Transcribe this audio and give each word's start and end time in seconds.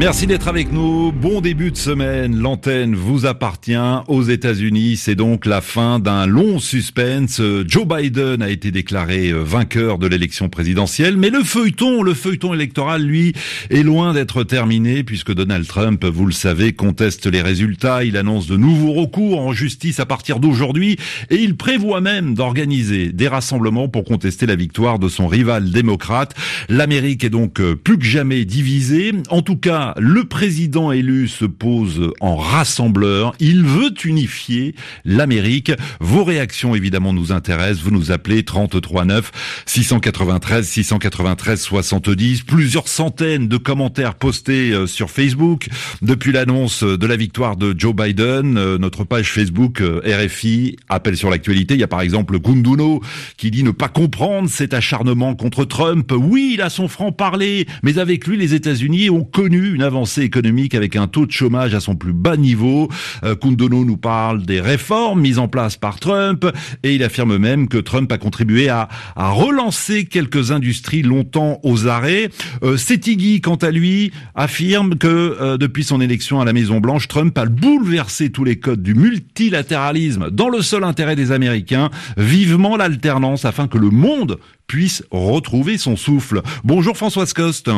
Merci 0.00 0.26
d'être 0.26 0.48
avec 0.48 0.72
nous. 0.72 1.12
Bon 1.12 1.42
début 1.42 1.70
de 1.70 1.76
semaine. 1.76 2.38
L'antenne 2.38 2.94
vous 2.94 3.26
appartient 3.26 3.76
aux 4.08 4.22
États-Unis. 4.22 4.96
C'est 4.96 5.14
donc 5.14 5.44
la 5.44 5.60
fin 5.60 5.98
d'un 5.98 6.24
long 6.24 6.58
suspense. 6.58 7.42
Joe 7.66 7.86
Biden 7.86 8.40
a 8.40 8.48
été 8.48 8.70
déclaré 8.70 9.28
euh, 9.28 9.42
vainqueur 9.42 9.98
de 9.98 10.06
l'élection 10.06 10.48
présidentielle, 10.48 11.18
mais 11.18 11.28
le 11.28 11.42
feuilleton, 11.42 12.02
le 12.02 12.14
feuilleton 12.14 12.54
électoral, 12.54 13.02
lui, 13.02 13.34
est 13.68 13.82
loin 13.82 14.14
d'être 14.14 14.42
terminé 14.42 15.04
puisque 15.04 15.34
Donald 15.34 15.66
Trump, 15.66 16.02
vous 16.06 16.24
le 16.24 16.32
savez, 16.32 16.72
conteste 16.72 17.26
les 17.26 17.42
résultats. 17.42 18.02
Il 18.02 18.16
annonce 18.16 18.46
de 18.46 18.56
nouveaux 18.56 18.94
recours 18.94 19.38
en 19.38 19.52
justice 19.52 20.00
à 20.00 20.06
partir 20.06 20.40
d'aujourd'hui 20.40 20.96
et 21.28 21.36
il 21.36 21.58
prévoit 21.58 22.00
même 22.00 22.34
d'organiser 22.34 23.12
des 23.12 23.28
rassemblements 23.28 23.88
pour 23.88 24.04
contester 24.04 24.46
la 24.46 24.56
victoire 24.56 24.98
de 24.98 25.10
son 25.10 25.28
rival 25.28 25.70
démocrate. 25.70 26.34
L'Amérique 26.70 27.22
est 27.22 27.28
donc 27.28 27.60
euh, 27.60 27.76
plus 27.76 27.98
que 27.98 28.04
jamais 28.06 28.46
divisée. 28.46 29.12
En 29.28 29.42
tout 29.42 29.56
cas, 29.56 29.89
le 29.98 30.24
président 30.24 30.92
élu 30.92 31.28
se 31.28 31.44
pose 31.44 32.12
en 32.20 32.36
rassembleur. 32.36 33.34
Il 33.40 33.64
veut 33.64 33.92
unifier 34.04 34.74
l'Amérique. 35.04 35.72
Vos 36.00 36.24
réactions, 36.24 36.74
évidemment, 36.74 37.12
nous 37.12 37.32
intéressent. 37.32 37.82
Vous 37.82 37.90
nous 37.90 38.10
appelez 38.10 38.42
33 38.42 39.04
9 39.04 39.32
693 39.66 40.66
693 40.66 41.60
70. 41.60 42.42
Plusieurs 42.42 42.88
centaines 42.88 43.48
de 43.48 43.56
commentaires 43.56 44.14
postés 44.14 44.72
euh, 44.72 44.86
sur 44.86 45.10
Facebook 45.10 45.68
depuis 46.02 46.32
l'annonce 46.32 46.82
de 46.82 47.06
la 47.06 47.16
victoire 47.16 47.56
de 47.56 47.74
Joe 47.76 47.94
Biden. 47.94 48.56
Euh, 48.56 48.78
notre 48.78 49.04
page 49.04 49.32
Facebook 49.32 49.80
euh, 49.80 50.00
RFI 50.04 50.76
appelle 50.88 51.16
sur 51.16 51.30
l'actualité. 51.30 51.74
Il 51.74 51.80
y 51.80 51.84
a 51.84 51.88
par 51.88 52.00
exemple 52.00 52.38
Gunduno 52.38 53.00
qui 53.36 53.50
dit 53.50 53.62
ne 53.62 53.70
pas 53.70 53.88
comprendre 53.88 54.48
cet 54.48 54.74
acharnement 54.74 55.34
contre 55.34 55.64
Trump. 55.64 56.12
Oui, 56.12 56.52
il 56.54 56.62
a 56.62 56.70
son 56.70 56.88
franc 56.88 57.12
parler, 57.12 57.66
mais 57.82 57.98
avec 57.98 58.26
lui, 58.26 58.36
les 58.36 58.54
États-Unis 58.54 59.10
ont 59.10 59.24
connu 59.24 59.74
une 59.74 59.79
avancée 59.80 60.22
économique 60.22 60.74
avec 60.74 60.96
un 60.96 61.06
taux 61.06 61.26
de 61.26 61.32
chômage 61.32 61.74
à 61.74 61.80
son 61.80 61.94
plus 61.94 62.12
bas 62.12 62.36
niveau. 62.36 62.88
Euh, 63.24 63.34
Kundono 63.34 63.84
nous 63.84 63.96
parle 63.96 64.42
des 64.44 64.60
réformes 64.60 65.20
mises 65.20 65.38
en 65.38 65.48
place 65.48 65.76
par 65.76 66.00
Trump 66.00 66.46
et 66.82 66.94
il 66.94 67.02
affirme 67.02 67.36
même 67.36 67.68
que 67.68 67.78
Trump 67.78 68.10
a 68.12 68.18
contribué 68.18 68.68
à, 68.68 68.88
à 69.16 69.30
relancer 69.30 70.04
quelques 70.04 70.50
industries 70.50 71.02
longtemps 71.02 71.60
aux 71.62 71.86
arrêts. 71.86 72.30
Euh, 72.62 72.76
Setigui, 72.76 73.40
quant 73.40 73.56
à 73.56 73.70
lui, 73.70 74.12
affirme 74.34 74.96
que 74.96 75.08
euh, 75.08 75.56
depuis 75.56 75.84
son 75.84 76.00
élection 76.00 76.40
à 76.40 76.44
la 76.44 76.52
Maison 76.52 76.80
Blanche, 76.80 77.08
Trump 77.08 77.36
a 77.38 77.46
bouleversé 77.46 78.30
tous 78.30 78.44
les 78.44 78.56
codes 78.56 78.82
du 78.82 78.94
multilatéralisme 78.94 80.30
dans 80.30 80.48
le 80.48 80.62
seul 80.62 80.84
intérêt 80.84 81.16
des 81.16 81.32
Américains. 81.32 81.90
Vivement 82.16 82.76
l'alternance 82.76 83.44
afin 83.44 83.68
que 83.68 83.78
le 83.78 83.90
monde 83.90 84.38
puisse 84.66 85.02
retrouver 85.10 85.78
son 85.78 85.96
souffle. 85.96 86.42
Bonjour 86.64 86.96
Françoise 86.96 87.32
Coste. 87.32 87.70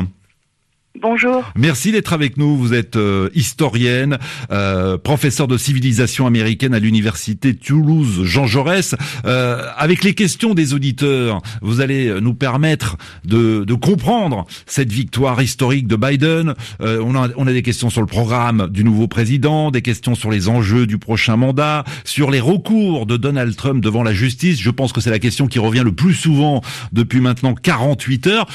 Bonjour. 1.01 1.51
Merci 1.57 1.91
d'être 1.91 2.13
avec 2.13 2.37
nous. 2.37 2.55
Vous 2.55 2.75
êtes 2.75 2.97
euh, 2.97 3.31
historienne, 3.35 4.19
euh, 4.51 4.99
professeur 4.99 5.49
de 5.49 5.57
civilisation 5.57 6.27
américaine 6.27 6.75
à 6.75 6.79
l'université 6.79 7.55
Toulouse 7.55 8.25
Jean 8.25 8.47
Jaurès. 8.47 8.95
Euh, 9.25 9.67
avec 9.79 10.05
les 10.05 10.13
questions 10.13 10.53
des 10.53 10.75
auditeurs, 10.75 11.41
vous 11.63 11.81
allez 11.81 12.21
nous 12.21 12.35
permettre 12.35 12.99
de, 13.25 13.65
de 13.65 13.75
comprendre 13.75 14.45
cette 14.67 14.93
victoire 14.93 15.41
historique 15.41 15.87
de 15.87 15.97
Biden. 15.97 16.55
on, 16.81 17.15
a, 17.15 17.29
on 17.37 17.47
a 17.47 17.53
des 17.53 17.63
questions 17.63 17.89
sur 17.89 18.03
le 18.03 18.07
programme 18.07 18.69
du 18.69 18.85
nouveau 18.85 19.09
président, 19.09 19.71
des 19.71 19.83
questions 19.83 20.15
sur 20.15 20.31
les 20.31 20.51
enjeux 20.51 20.87
du 20.87 20.99
prochain 20.99 21.37
mandat, 21.37 21.85
sur 22.05 22.31
les 22.31 22.41
recours 22.41 23.07
de 23.07 23.17
Donald 23.17 23.57
Trump 23.57 23.83
devant 23.83 24.03
la 24.03 24.13
justice. 24.13 24.61
Je 24.61 24.71
pense 24.71 24.93
que 24.93 25.01
c'est 25.01 25.11
la 25.11 25.19
question 25.19 25.47
qui 25.47 25.59
revient 25.59 25.83
le 25.85 25.93
plus 25.93 26.15
souvent 26.15 26.61
depuis 26.93 27.21
maintenant 27.21 27.55
48 27.55 28.27
heures. 28.27 28.47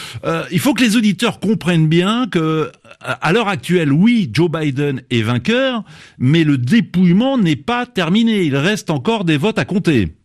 il 0.52 0.60
faut 0.60 0.76
que 0.76 0.84
les 0.84 0.96
auditeurs 0.96 1.40
comprennent 1.40 1.88
bien 1.88 2.27
que 2.30 2.72
à 3.02 3.32
l'heure 3.32 3.48
actuelle, 3.48 3.92
oui, 3.92 4.30
Joe 4.34 4.50
Biden 4.50 5.02
est 5.10 5.22
vainqueur, 5.22 5.84
mais 6.18 6.44
le 6.44 6.58
dépouillement 6.58 7.38
n'est 7.38 7.56
pas 7.56 7.86
terminé. 7.86 8.44
Il 8.44 8.56
reste 8.56 8.90
encore 8.90 9.24
des 9.24 9.38
votes 9.38 9.60
à 9.60 9.66
compter. 9.66 10.16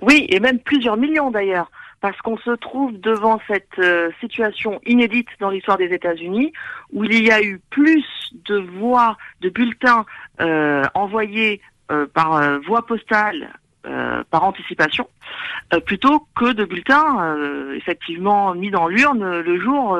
Oui, 0.00 0.26
et 0.28 0.40
même 0.40 0.58
plusieurs 0.58 0.96
millions 0.96 1.30
d'ailleurs, 1.30 1.70
parce 2.00 2.16
qu'on 2.18 2.38
se 2.38 2.50
trouve 2.52 2.98
devant 3.00 3.40
cette 3.46 3.78
euh, 3.78 4.10
situation 4.20 4.80
inédite 4.86 5.28
dans 5.38 5.50
l'histoire 5.50 5.76
des 5.76 5.92
États-Unis, 5.92 6.52
où 6.92 7.04
il 7.04 7.22
y 7.24 7.30
a 7.30 7.42
eu 7.42 7.60
plus 7.70 8.04
de 8.46 8.56
voix, 8.56 9.18
de 9.42 9.50
bulletins 9.50 10.06
euh, 10.40 10.84
envoyés 10.94 11.60
euh, 11.90 12.06
par 12.06 12.60
voie 12.66 12.86
postale 12.86 13.50
euh, 13.86 14.22
par 14.30 14.44
anticipation, 14.44 15.08
euh, 15.72 15.80
plutôt 15.80 16.26
que 16.36 16.52
de 16.52 16.66
bulletins 16.66 17.16
euh, 17.18 17.74
effectivement 17.74 18.54
mis 18.54 18.70
dans 18.70 18.88
l'urne 18.88 19.40
le 19.40 19.58
jour 19.58 19.98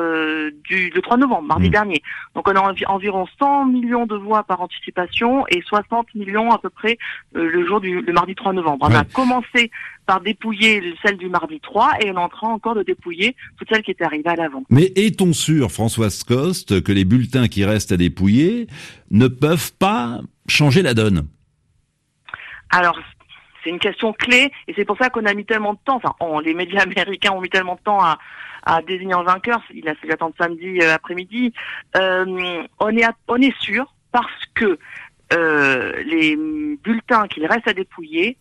du 0.65 0.91
le 0.91 1.01
3 1.01 1.17
novembre, 1.17 1.47
mardi 1.47 1.67
mmh. 1.67 1.71
dernier. 1.71 2.03
Donc 2.35 2.47
on 2.47 2.55
a 2.55 2.73
environ 2.87 3.25
100 3.39 3.65
millions 3.65 4.05
de 4.05 4.15
voix 4.15 4.43
par 4.43 4.61
anticipation 4.61 5.47
et 5.47 5.63
60 5.63 6.13
millions 6.13 6.51
à 6.51 6.59
peu 6.59 6.69
près 6.69 6.99
le 7.33 7.65
jour 7.65 7.81
du 7.81 8.01
le 8.01 8.13
mardi 8.13 8.35
3 8.35 8.53
novembre. 8.53 8.87
On 8.87 8.93
a 8.93 9.03
commencé 9.03 9.71
par 10.05 10.21
dépouiller 10.21 10.93
celle 11.03 11.17
du 11.17 11.29
mardi 11.29 11.59
3 11.59 12.01
et 12.01 12.11
on 12.11 12.15
est 12.15 12.17
en 12.17 12.29
train 12.29 12.49
encore 12.49 12.75
de 12.75 12.83
dépouiller 12.83 13.35
toutes 13.57 13.69
celles 13.69 13.81
qui 13.81 13.89
étaient 13.89 14.03
arrivées 14.03 14.29
à 14.29 14.35
l'avant. 14.35 14.63
Mais 14.69 14.91
est-on 14.95 15.33
sûr, 15.33 15.71
Françoise 15.71 16.23
Coste, 16.23 16.83
que 16.83 16.91
les 16.91 17.05
bulletins 17.05 17.47
qui 17.47 17.65
restent 17.65 17.93
à 17.93 17.97
dépouiller 17.97 18.67
ne 19.09 19.27
peuvent 19.27 19.73
pas 19.73 20.19
changer 20.47 20.83
la 20.83 20.93
donne? 20.93 21.27
Alors, 22.69 22.97
c'est 23.63 23.69
une 23.69 23.79
question 23.79 24.13
clé 24.13 24.51
et 24.67 24.73
c'est 24.75 24.85
pour 24.85 24.97
ça 24.97 25.09
qu'on 25.09 25.25
a 25.25 25.33
mis 25.33 25.45
tellement 25.45 25.73
de 25.73 25.79
temps, 25.85 26.01
enfin 26.03 26.41
les 26.41 26.53
médias 26.53 26.81
américains 26.83 27.31
ont 27.31 27.41
mis 27.41 27.49
tellement 27.49 27.75
de 27.75 27.81
temps 27.81 27.99
à, 28.01 28.17
désigner 28.87 29.15
un 29.15 29.23
vainqueur, 29.23 29.59
il 29.73 29.89
a 29.89 29.95
fallu 29.95 30.13
attendre 30.13 30.35
samedi 30.37 30.81
euh, 30.81 30.93
après-midi. 30.93 31.51
Euh, 31.95 32.63
on, 32.79 32.89
est 32.89 33.03
on 33.27 33.37
est 33.37 33.57
sûr 33.59 33.91
parce 34.11 34.45
que 34.53 34.77
euh, 35.33 36.03
les 36.03 36.37
bulletins 36.83 37.27
qu'il 37.27 37.45
reste 37.47 37.67
à 37.67 37.73
dépouiller 37.73 38.37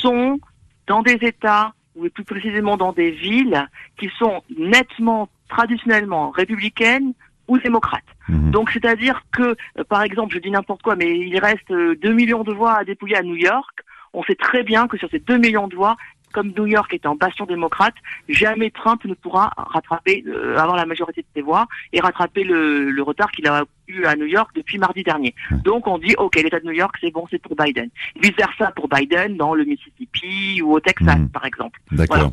sont 0.00 0.40
dans 0.86 1.02
des 1.02 1.18
États 1.20 1.74
ou 1.94 2.08
plus 2.08 2.24
précisément 2.24 2.78
dans 2.78 2.92
des 2.92 3.10
villes 3.10 3.68
qui 3.98 4.10
sont 4.18 4.42
nettement 4.56 5.28
traditionnellement 5.48 6.30
républicaines 6.30 7.12
ou 7.48 7.58
démocrates. 7.58 8.04
Mhm. 8.28 8.52
Donc 8.52 8.70
c'est-à-dire 8.70 9.22
que, 9.32 9.56
par 9.88 10.02
exemple, 10.02 10.34
je 10.34 10.38
dis 10.38 10.50
n'importe 10.50 10.82
quoi, 10.82 10.96
mais 10.96 11.18
il 11.18 11.38
reste 11.38 11.70
2 11.70 12.12
millions 12.12 12.44
de 12.44 12.52
voix 12.52 12.78
à 12.78 12.84
dépouiller 12.84 13.16
à 13.16 13.22
New 13.22 13.36
York 13.36 13.82
on 14.12 14.22
sait 14.24 14.34
très 14.34 14.62
bien 14.62 14.88
que 14.88 14.98
sur 14.98 15.08
ces 15.10 15.18
2 15.18 15.38
millions 15.38 15.68
de 15.68 15.76
voix, 15.76 15.96
comme 16.32 16.52
New 16.56 16.66
York 16.66 16.92
est 16.94 17.06
en 17.06 17.14
bastion 17.14 17.44
démocrate, 17.44 17.94
jamais 18.28 18.70
Trump 18.70 19.04
ne 19.04 19.14
pourra 19.14 19.52
rattraper, 19.56 20.24
euh, 20.26 20.56
avoir 20.56 20.76
la 20.76 20.86
majorité 20.86 21.22
de 21.22 21.26
ses 21.34 21.42
voix 21.42 21.66
et 21.92 22.00
rattraper 22.00 22.44
le, 22.44 23.02
retard 23.02 23.30
qu'il 23.32 23.46
a 23.48 23.64
eu 23.88 24.04
à 24.04 24.14
New 24.14 24.26
York 24.26 24.50
depuis 24.54 24.78
mardi 24.78 25.02
dernier. 25.02 25.34
Donc 25.64 25.86
on 25.86 25.98
dit, 25.98 26.14
ok, 26.18 26.36
l'État 26.36 26.60
de 26.60 26.66
New 26.66 26.72
York, 26.72 26.94
c'est 27.00 27.10
bon, 27.10 27.24
c'est 27.30 27.40
pour 27.42 27.56
Biden. 27.56 27.88
Vice 28.22 28.36
versa 28.36 28.72
pour 28.76 28.88
Biden 28.88 29.36
dans 29.36 29.54
le 29.54 29.64
Mississippi 29.64 30.62
ou 30.62 30.74
au 30.74 30.80
Texas, 30.80 31.18
hmm. 31.18 31.28
par 31.28 31.44
exemple. 31.46 31.80
D'accord. 31.90 32.30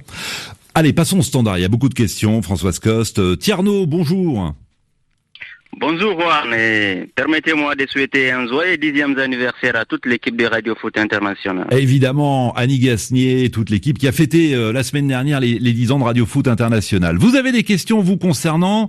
Allez, 0.76 0.94
passons 0.94 1.20
au 1.20 1.24
standard. 1.24 1.58
Il 1.58 1.62
y 1.62 1.66
a 1.66 1.70
beaucoup 1.70 1.90
de 1.90 1.96
questions. 1.96 2.42
Françoise 2.44 2.78
Coste. 2.80 3.18
Euh, 3.18 3.36
Tierno, 3.36 3.88
bonjour. 3.88 4.54
Bonjour 5.80 6.20
Juan, 6.20 6.56
permettez-moi 7.14 7.76
de 7.76 7.86
souhaiter 7.86 8.32
un 8.32 8.48
joyeux 8.48 8.78
dixième 8.78 9.16
anniversaire 9.20 9.76
à 9.76 9.86
toute 9.86 10.08
l'équipe 10.08 10.36
de 10.36 10.46
Radio 10.46 10.74
Foot 10.74 10.98
International. 10.98 11.68
Évidemment, 11.70 12.52
Annie 12.56 12.80
Gasnier 12.80 13.44
et 13.44 13.52
toute 13.52 13.70
l'équipe 13.70 14.00
qui 14.00 14.08
a 14.08 14.12
fêté 14.12 14.56
euh, 14.56 14.74
la 14.74 14.82
semaine 14.82 15.08
dernière 15.08 15.40
les, 15.40 15.60
les 15.60 15.74
10 15.74 15.92
ans 15.92 16.00
de 16.00 16.04
Radio 16.04 16.26
Foot 16.26 16.48
International. 16.48 17.18
Vous 17.18 17.36
avez 17.36 17.52
des 17.52 17.62
questions, 17.62 18.02
vous, 18.02 18.18
concernant 18.18 18.88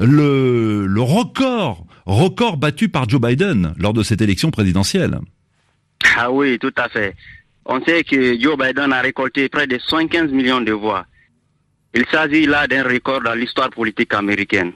le, 0.00 0.86
le 0.86 1.00
record, 1.00 1.86
record 2.04 2.56
battu 2.56 2.88
par 2.88 3.08
Joe 3.08 3.20
Biden 3.20 3.72
lors 3.78 3.92
de 3.92 4.02
cette 4.02 4.20
élection 4.20 4.50
présidentielle 4.50 5.20
Ah 6.16 6.32
oui, 6.32 6.58
tout 6.58 6.74
à 6.76 6.88
fait. 6.88 7.14
On 7.64 7.80
sait 7.84 8.02
que 8.02 8.40
Joe 8.40 8.58
Biden 8.58 8.92
a 8.92 9.02
récolté 9.02 9.48
près 9.48 9.68
de 9.68 9.78
115 9.78 10.32
millions 10.32 10.60
de 10.60 10.72
voix. 10.72 11.06
Il 11.94 12.04
s'agit 12.10 12.46
là 12.46 12.66
d'un 12.66 12.82
record 12.82 13.20
dans 13.20 13.34
l'histoire 13.34 13.70
politique 13.70 14.12
américaine. 14.14 14.72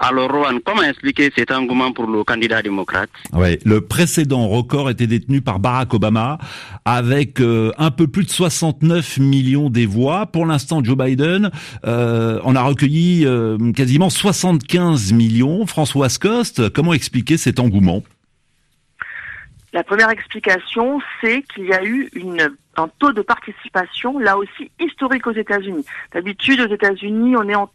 Alors, 0.00 0.30
Rohan, 0.30 0.58
comment 0.64 0.82
expliquer 0.82 1.32
cet 1.34 1.50
engouement 1.50 1.92
pour 1.92 2.06
le 2.06 2.22
candidat 2.22 2.62
démocrate 2.62 3.10
Ouais, 3.32 3.58
le 3.64 3.80
précédent 3.80 4.46
record 4.46 4.90
était 4.90 5.08
détenu 5.08 5.40
par 5.40 5.58
Barack 5.58 5.92
Obama 5.92 6.38
avec 6.84 7.40
euh, 7.40 7.72
un 7.78 7.90
peu 7.90 8.06
plus 8.06 8.24
de 8.24 8.30
69 8.30 9.18
millions 9.18 9.70
des 9.70 9.86
voix. 9.86 10.26
Pour 10.26 10.46
l'instant, 10.46 10.84
Joe 10.84 10.96
Biden 10.96 11.50
euh, 11.84 12.38
en 12.44 12.54
a 12.54 12.62
recueilli 12.62 13.26
euh, 13.26 13.72
quasiment 13.72 14.08
75 14.08 15.12
millions. 15.12 15.66
François 15.66 16.08
Coste, 16.20 16.72
comment 16.72 16.92
expliquer 16.92 17.36
cet 17.36 17.58
engouement? 17.58 18.04
La 19.72 19.82
première 19.82 20.10
explication, 20.10 21.00
c'est 21.20 21.42
qu'il 21.42 21.66
y 21.66 21.72
a 21.72 21.84
eu 21.84 22.08
une 22.14 22.50
un 22.78 22.88
taux 22.98 23.12
de 23.12 23.22
participation 23.22 24.18
là 24.18 24.36
aussi 24.38 24.70
historique 24.78 25.26
aux 25.26 25.32
États-Unis. 25.32 25.84
D'habitude, 26.12 26.60
aux 26.60 26.72
États-Unis, 26.72 27.36
on 27.36 27.48
est 27.48 27.54
en 27.54 27.68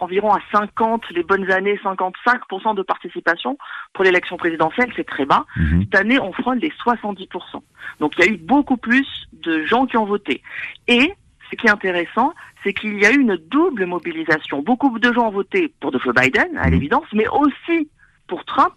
environ 0.00 0.32
à 0.32 0.40
50, 0.52 1.10
les 1.10 1.22
bonnes 1.22 1.50
années, 1.50 1.78
55% 1.84 2.74
de 2.74 2.82
participation 2.82 3.56
pour 3.92 4.04
l'élection 4.04 4.36
présidentielle, 4.36 4.90
c'est 4.96 5.06
très 5.06 5.26
bas. 5.26 5.44
Mhm. 5.56 5.82
Cette 5.84 5.94
année, 6.00 6.18
on 6.18 6.32
frôle 6.32 6.58
les 6.58 6.72
70%. 6.84 7.62
Donc 8.00 8.14
il 8.18 8.24
y 8.24 8.28
a 8.28 8.32
eu 8.32 8.36
beaucoup 8.36 8.76
plus 8.76 9.06
de 9.32 9.64
gens 9.64 9.86
qui 9.86 9.96
ont 9.96 10.06
voté. 10.06 10.42
Et 10.88 11.12
ce 11.50 11.56
qui 11.56 11.66
est 11.66 11.70
intéressant, 11.70 12.32
c'est 12.62 12.72
qu'il 12.72 12.98
y 13.00 13.06
a 13.06 13.10
eu 13.12 13.20
une 13.20 13.36
double 13.36 13.86
mobilisation. 13.86 14.62
Beaucoup 14.62 14.98
de 14.98 15.12
gens 15.12 15.28
ont 15.28 15.32
voté 15.32 15.72
pour 15.80 15.92
Joe 15.92 16.14
Biden, 16.14 16.56
à 16.58 16.66
Mhm. 16.66 16.72
l'évidence, 16.72 17.06
mais 17.12 17.26
aussi 17.28 17.88
pour 18.28 18.44
Trump, 18.44 18.74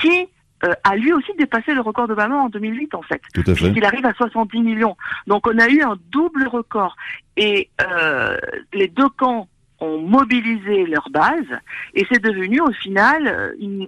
qui 0.00 0.28
euh, 0.64 0.72
a 0.84 0.94
lui 0.94 1.12
aussi 1.12 1.32
dépassé 1.36 1.74
le 1.74 1.80
record 1.80 2.06
d'Obama 2.06 2.36
en 2.36 2.48
2008, 2.48 2.94
en 2.94 3.02
fait 3.02 3.20
Tout 3.34 3.40
à 3.40 3.44
fait. 3.46 3.54
puisqu'il 3.54 3.84
arrive 3.84 4.06
à 4.06 4.12
70 4.14 4.60
millions. 4.62 4.96
Donc 5.26 5.48
on 5.48 5.58
a 5.58 5.66
eu 5.68 5.82
un 5.82 5.96
double 6.12 6.46
record. 6.46 6.94
Et 7.36 7.68
euh, 7.80 8.36
les 8.72 8.86
deux 8.86 9.08
camps 9.08 9.48
ont 9.82 10.00
mobilisé 10.00 10.86
leur 10.86 11.08
base, 11.10 11.50
et 11.94 12.06
c'est 12.10 12.22
devenu 12.22 12.60
au 12.60 12.72
final, 12.72 13.26
euh, 13.26 13.86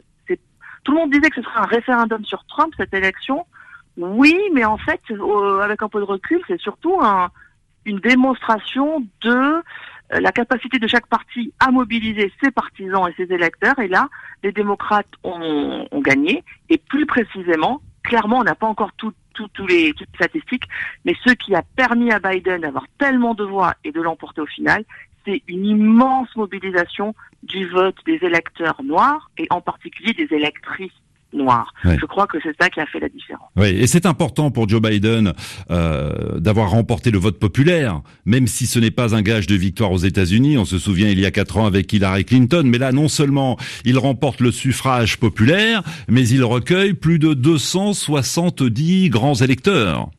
tout 0.85 0.93
le 0.93 0.99
monde 0.99 1.11
disait 1.11 1.31
que 1.31 1.37
ce 1.37 1.43
serait 1.43 1.61
un 1.61 1.67
référendum 1.67 2.25
sur 2.25 2.45
Trump, 2.47 2.73
cette 2.77 2.93
élection. 2.93 3.47
Oui, 3.97 4.37
mais 4.53 4.65
en 4.65 4.77
fait, 4.77 5.01
avec 5.63 5.81
un 5.83 5.89
peu 5.89 6.01
de 6.01 6.05
recul, 6.05 6.41
c'est 6.47 6.61
surtout 6.61 6.99
un- 7.01 7.31
une 7.87 8.01
démonstration 8.01 9.07
de 9.23 9.31
euh, 10.13 10.21
la 10.21 10.33
capacité 10.33 10.79
de 10.79 10.87
chaque 10.87 11.07
parti 11.07 11.53
à 11.61 11.71
mobiliser 11.71 12.31
ses 12.43 12.51
partisans 12.51 13.09
et 13.09 13.15
ses 13.17 13.33
électeurs. 13.33 13.79
Et 13.79 13.89
là, 13.89 14.09
les 14.43 14.53
démocrates 14.53 15.09
ont, 15.23 15.87
gagné. 16.01 16.45
Et 16.69 16.77
plus 16.77 17.07
précisément, 17.07 17.81
clairement, 18.03 18.41
on 18.41 18.45
n'a 18.45 18.55
pas 18.55 18.67
encore 18.67 18.93
tout, 18.99 19.15
les, 19.67 19.93
toutes 19.95 20.09
les 20.11 20.17
statistiques, 20.17 20.65
mais 21.07 21.15
ce 21.25 21.33
qui 21.33 21.55
a 21.55 21.63
permis 21.77 22.13
à 22.13 22.19
Biden 22.19 22.61
d'avoir 22.61 22.85
tellement 22.99 23.35
de 23.35 23.45
voix 23.45 23.75
et 23.85 23.93
de 23.93 24.03
l'emporter 24.03 24.43
au 24.43 24.47
final, 24.47 24.85
une 25.27 25.67
immense 25.67 26.29
mobilisation 26.37 27.15
du 27.43 27.69
vote 27.69 27.97
des 28.07 28.19
électeurs 28.23 28.83
noirs 28.83 29.31
et 29.39 29.47
en 29.51 29.61
particulier 29.61 30.13
des 30.15 30.35
électrices 30.35 30.93
noires. 31.35 31.75
Ouais. 31.85 31.99
Je 32.01 32.07
crois 32.07 32.27
que 32.27 32.39
c'est 32.43 32.55
ça 32.61 32.71
qui 32.71 32.81
a 32.81 32.87
fait 32.87 33.01
la 33.01 33.09
différence. 33.09 33.49
Oui, 33.57 33.69
et 33.69 33.87
c'est 33.87 34.07
important 34.07 34.51
pour 34.51 34.69
Joe 34.69 34.81
Biden 34.81 35.33
euh, 35.71 36.39
d'avoir 36.39 36.71
remporté 36.71 37.11
le 37.11 37.19
vote 37.19 37.39
populaire, 37.39 38.01
même 38.25 38.47
si 38.47 38.67
ce 38.67 38.79
n'est 38.79 38.91
pas 38.91 39.15
un 39.15 39.23
gage 39.23 39.47
de 39.47 39.55
victoire 39.55 39.93
aux 39.93 39.99
États-Unis. 39.99 40.57
On 40.59 40.65
se 40.65 40.79
souvient 40.79 41.09
il 41.09 41.21
y 41.21 41.27
a 41.27 41.31
quatre 41.31 41.59
ans 41.59 41.67
avec 41.67 41.93
Hillary 41.93 42.25
Clinton, 42.25 42.63
mais 42.65 42.79
là 42.79 42.93
non 42.93 43.09
seulement 43.09 43.59
il 43.85 43.99
remporte 43.99 44.41
le 44.41 44.53
suffrage 44.53 45.19
populaire, 45.19 45.83
mais 46.09 46.27
il 46.29 46.45
recueille 46.45 46.95
plus 46.95 47.19
de 47.19 47.35
270 47.35 49.11
grands 49.11 49.35
électeurs. 49.35 50.11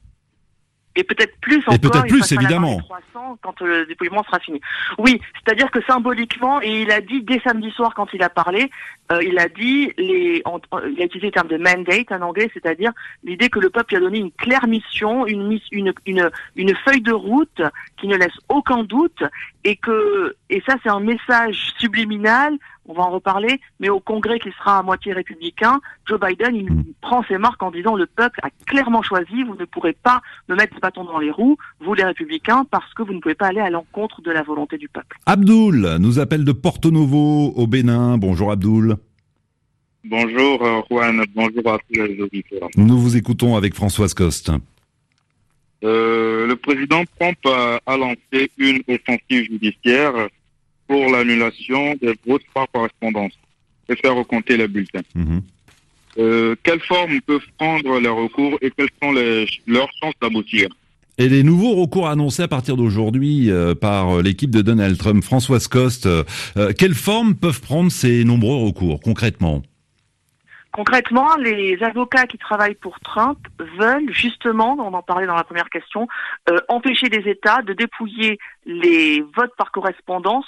Et 0.97 1.03
peut-être 1.03 1.35
plus 1.41 1.59
encore. 1.67 1.79
peut-être 1.79 2.05
il 2.05 2.11
plus, 2.13 2.31
évidemment. 2.31 2.77
des 2.77 2.83
300 2.83 3.37
quand 3.41 3.61
euh, 3.61 3.79
le 3.81 3.85
dépouillement 3.85 4.23
sera 4.23 4.39
fini. 4.39 4.61
Oui, 4.97 5.19
c'est-à-dire 5.43 5.69
que 5.71 5.81
symboliquement, 5.83 6.61
et 6.61 6.83
il 6.83 6.91
a 6.91 7.01
dit 7.01 7.21
dès 7.21 7.39
samedi 7.41 7.69
soir 7.71 7.93
quand 7.95 8.13
il 8.13 8.23
a 8.23 8.29
parlé, 8.29 8.71
euh, 9.11 9.21
il 9.23 9.37
a 9.37 9.49
dit 9.49 9.91
les, 9.97 10.41
en- 10.45 10.59
il 10.89 11.01
a 11.01 11.05
utilisé 11.05 11.27
le 11.27 11.31
terme 11.31 11.47
de 11.49 11.57
mandate 11.57 12.11
en 12.11 12.21
anglais, 12.21 12.49
c'est-à-dire 12.53 12.91
l'idée 13.23 13.49
que 13.49 13.59
le 13.59 13.69
peuple 13.69 13.91
lui 13.95 13.97
a 13.97 13.99
donné 13.99 14.19
une 14.19 14.31
claire 14.31 14.67
mission, 14.67 15.27
une, 15.27 15.59
une, 15.71 15.93
une, 16.05 16.29
une 16.55 16.75
feuille 16.85 17.01
de 17.01 17.11
route 17.13 17.61
qui 17.97 18.07
ne 18.07 18.15
laisse 18.15 18.37
aucun 18.49 18.83
doute, 18.83 19.21
et 19.65 19.75
que 19.75 20.35
et 20.49 20.61
ça 20.65 20.75
c'est 20.83 20.89
un 20.89 21.01
message 21.01 21.73
subliminal. 21.77 22.53
On 22.87 22.93
va 22.93 23.03
en 23.03 23.09
reparler, 23.11 23.59
mais 23.79 23.89
au 23.89 23.99
Congrès 23.99 24.37
qui 24.39 24.51
sera 24.51 24.77
à 24.79 24.83
moitié 24.83 25.11
républicain, 25.13 25.79
Joe 26.07 26.19
Biden 26.19 26.55
il 26.55 26.71
Mm. 26.71 26.83
prend 27.01 27.23
ses 27.23 27.37
marques 27.37 27.61
en 27.63 27.71
disant 27.71 27.95
le 27.95 28.05
peuple 28.05 28.39
a 28.43 28.49
clairement 28.67 29.01
choisi, 29.01 29.43
vous 29.43 29.55
ne 29.55 29.65
pourrez 29.65 29.93
pas 29.93 30.21
me 30.49 30.55
mettre 30.55 30.75
ce 30.75 30.79
bâton 30.79 31.03
dans 31.03 31.17
les 31.19 31.31
roues, 31.31 31.57
vous 31.79 31.93
les 31.95 32.03
républicains, 32.03 32.63
parce 32.69 32.93
que 32.93 33.01
vous 33.03 33.13
ne 33.13 33.19
pouvez 33.19 33.33
pas 33.35 33.47
aller 33.47 33.59
à 33.59 33.69
l'encontre 33.69 34.21
de 34.21 34.31
la 34.31 34.43
volonté 34.43 34.77
du 34.77 34.87
peuple. 34.87 35.17
Abdoul 35.25 35.97
nous 35.99 36.19
appelle 36.19 36.43
de 36.45 36.51
Porto 36.51 36.91
Novo 36.91 37.53
au 37.55 37.67
Bénin. 37.67 38.17
Bonjour 38.17 38.51
Abdoul. 38.51 38.97
Bonjour 40.03 40.63
euh, 40.63 40.81
Juan, 40.91 41.23
bonjour 41.35 41.73
à 41.73 41.77
tous 41.79 42.03
les 42.03 42.21
auditeurs. 42.21 42.69
Nous 42.77 42.99
vous 42.99 43.17
écoutons 43.17 43.55
avec 43.55 43.73
Françoise 43.73 44.13
Coste. 44.13 44.51
Euh, 45.83 46.47
le 46.47 46.55
président 46.55 47.03
Trump 47.19 47.37
a, 47.45 47.79
a 47.85 47.97
lancé 47.97 48.51
une 48.57 48.81
offensive 48.87 49.45
judiciaire 49.51 50.13
pour 50.87 51.11
l'annulation 51.11 51.95
des 52.01 52.15
votes 52.25 52.43
par 52.53 52.67
correspondance 52.71 53.33
et 53.89 53.95
faire 53.95 54.15
recompter 54.15 54.57
les 54.57 54.67
bulletins. 54.67 55.01
Mhm. 55.15 55.41
Euh, 56.17 56.55
quelle 56.63 56.79
forme 56.79 57.19
peuvent 57.21 57.45
prendre 57.57 57.99
les 57.99 58.09
recours 58.09 58.57
et 58.61 58.71
quelles 58.71 58.89
sont 59.03 59.11
les, 59.11 59.45
leurs 59.67 59.91
chances 60.01 60.13
d'aboutir? 60.21 60.69
Et 61.17 61.29
les 61.29 61.43
nouveaux 61.43 61.75
recours 61.75 62.07
annoncés 62.07 62.43
à 62.43 62.47
partir 62.47 62.75
d'aujourd'hui 62.75 63.49
euh, 63.49 63.73
par 63.73 64.21
l'équipe 64.21 64.51
de 64.51 64.61
Donald 64.61 64.97
Trump, 64.97 65.23
Françoise 65.23 65.67
Coste, 65.67 66.05
euh, 66.07 66.23
euh, 66.57 66.73
quelle 66.77 66.93
forme 66.93 67.35
peuvent 67.35 67.61
prendre 67.61 67.91
ces 67.91 68.23
nombreux 68.25 68.65
recours 68.65 68.99
concrètement? 69.01 69.61
Concrètement, 70.75 71.37
les 71.37 71.81
avocats 71.81 72.27
qui 72.27 72.37
travaillent 72.37 72.75
pour 72.75 72.99
Trump 72.99 73.39
veulent 73.79 74.11
justement, 74.11 74.75
on 74.77 74.93
en 74.93 75.01
parlait 75.01 75.25
dans 75.25 75.35
la 75.35 75.45
première 75.45 75.69
question, 75.69 76.09
euh, 76.49 76.57
empêcher 76.67 77.07
les 77.07 77.31
États 77.31 77.61
de 77.61 77.71
dépouiller 77.71 78.37
les 78.65 79.21
votes 79.37 79.55
par 79.57 79.71
correspondance 79.71 80.45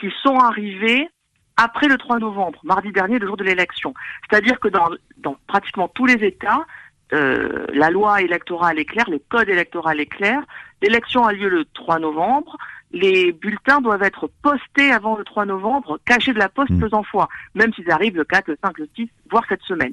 qui 0.00 0.08
sont 0.22 0.38
arrivés 0.38 1.08
après 1.56 1.88
le 1.88 1.96
3 1.96 2.18
novembre, 2.18 2.58
mardi 2.64 2.92
dernier, 2.92 3.18
le 3.18 3.26
jour 3.26 3.36
de 3.36 3.44
l'élection. 3.44 3.94
C'est-à-dire 4.28 4.60
que 4.60 4.68
dans, 4.68 4.88
dans 5.18 5.36
pratiquement 5.46 5.88
tous 5.88 6.06
les 6.06 6.24
États, 6.24 6.66
euh, 7.12 7.66
la 7.72 7.90
loi 7.90 8.20
électorale 8.20 8.78
est 8.78 8.84
claire, 8.84 9.08
le 9.08 9.20
code 9.30 9.48
électoral 9.48 10.00
est 10.00 10.06
clair, 10.06 10.42
l'élection 10.82 11.24
a 11.24 11.32
lieu 11.32 11.48
le 11.48 11.64
3 11.64 11.98
novembre, 12.00 12.56
les 12.92 13.32
bulletins 13.32 13.80
doivent 13.80 14.02
être 14.02 14.30
postés 14.42 14.90
avant 14.90 15.16
le 15.16 15.24
3 15.24 15.46
novembre, 15.46 15.98
cachés 16.04 16.32
de 16.32 16.38
la 16.38 16.48
poste 16.48 16.70
Mm. 16.70 16.80
faisant 16.80 17.02
foi, 17.02 17.28
même 17.54 17.72
s'ils 17.74 17.90
arrivent 17.90 18.16
le 18.16 18.24
4, 18.24 18.48
le 18.48 18.58
5, 18.62 18.78
le 18.78 18.88
6, 18.96 19.08
voire 19.30 19.44
cette 19.48 19.62
semaine. 19.62 19.92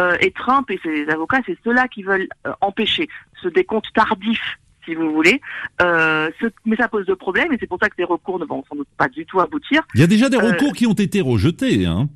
Euh, 0.00 0.16
et 0.20 0.30
Trump 0.32 0.70
et 0.70 0.80
ses 0.82 1.08
avocats, 1.08 1.40
c'est 1.46 1.58
ceux-là 1.64 1.88
qui 1.88 2.02
veulent 2.02 2.28
euh, 2.46 2.52
empêcher 2.60 3.08
ce 3.42 3.48
décompte 3.48 3.92
tardif, 3.94 4.58
si 4.86 4.94
vous 4.94 5.12
voulez. 5.12 5.40
Euh, 5.82 6.30
ce- 6.40 6.46
mais 6.64 6.76
ça 6.76 6.88
pose 6.88 7.04
de 7.04 7.14
problèmes 7.14 7.52
et 7.52 7.58
c'est 7.60 7.66
pour 7.66 7.78
ça 7.82 7.88
que 7.90 7.96
les 7.98 8.04
recours 8.04 8.38
ne 8.38 8.46
vont 8.46 8.64
sans 8.68 8.76
doute 8.76 8.88
pas 8.96 9.08
du 9.08 9.26
tout 9.26 9.40
aboutir. 9.40 9.82
Il 9.94 10.00
y 10.00 10.04
a 10.04 10.06
déjà 10.06 10.28
des 10.30 10.38
Euh, 10.38 10.52
recours 10.52 10.72
qui 10.72 10.86
ont 10.86 10.94
été 10.94 11.20
rejetés. 11.20 11.84
Hein 11.84 12.08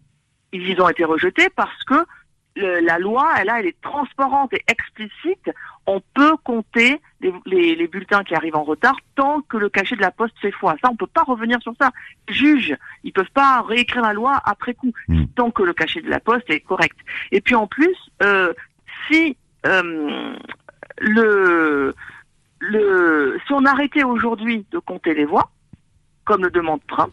Ils 0.53 0.81
ont 0.81 0.89
été 0.89 1.05
rejetés 1.05 1.49
parce 1.55 1.85
que 1.85 1.95
le- 2.57 2.81
la 2.81 2.99
loi, 2.99 3.29
elle, 3.39 3.51
elle 3.57 3.67
est 3.67 3.81
transparente 3.81 4.53
et 4.53 4.63
explicite. 4.69 5.51
On 5.87 6.03
peut 6.15 6.37
compter 6.43 7.01
les, 7.21 7.33
les- 7.47 7.75
les 7.77 7.87
bulletins 7.89 8.25
qui 8.25 8.35
arrivent 8.35 8.57
en 8.57 8.65
retard 8.65 8.97
tant 9.15 9.41
que 9.43 9.57
le 9.57 9.69
cachet 9.69 9.95
de 9.97 10.01
la 10.01 10.11
poste 10.11 10.35
fait 10.41 10.51
foi. 10.51 10.75
Ça, 10.83 10.91
on 10.91 10.97
peut 10.97 11.07
pas 11.07 11.23
revenir 11.23 11.61
sur 11.63 11.73
ça. 11.81 11.91
Les 12.29 12.35
juges, 12.35 12.77
ils 13.05 13.13
peuvent 13.13 13.31
pas 13.33 13.63
réécrire 13.63 14.03
la 14.03 14.13
loi 14.13 14.41
après 14.45 14.75
coup 14.75 14.93
Mm. 15.09 15.25
tant 15.37 15.51
que 15.53 15.63
le 15.63 15.73
cachet 15.73 16.03
de 16.03 16.11
la 16.11 16.21
poste 16.21 16.49
est 16.51 16.61
correct. 16.61 16.97
Et 17.33 17.41
puis 17.41 17.55
en 17.55 17.67
plus, 17.69 17.97
euh, 18.23 18.53
si 19.09 19.37
euh, 19.67 20.35
le, 20.99 21.95
le, 22.71 23.39
si 23.47 23.53
on 23.53 23.65
arrêtait 23.65 24.05
aujourd'hui 24.05 24.65
de 24.71 24.79
compter 24.79 25.15
les 25.15 25.25
voix, 25.25 25.51
comme 26.25 26.45
le 26.45 26.51
demande 26.51 26.81
Trump, 26.89 27.13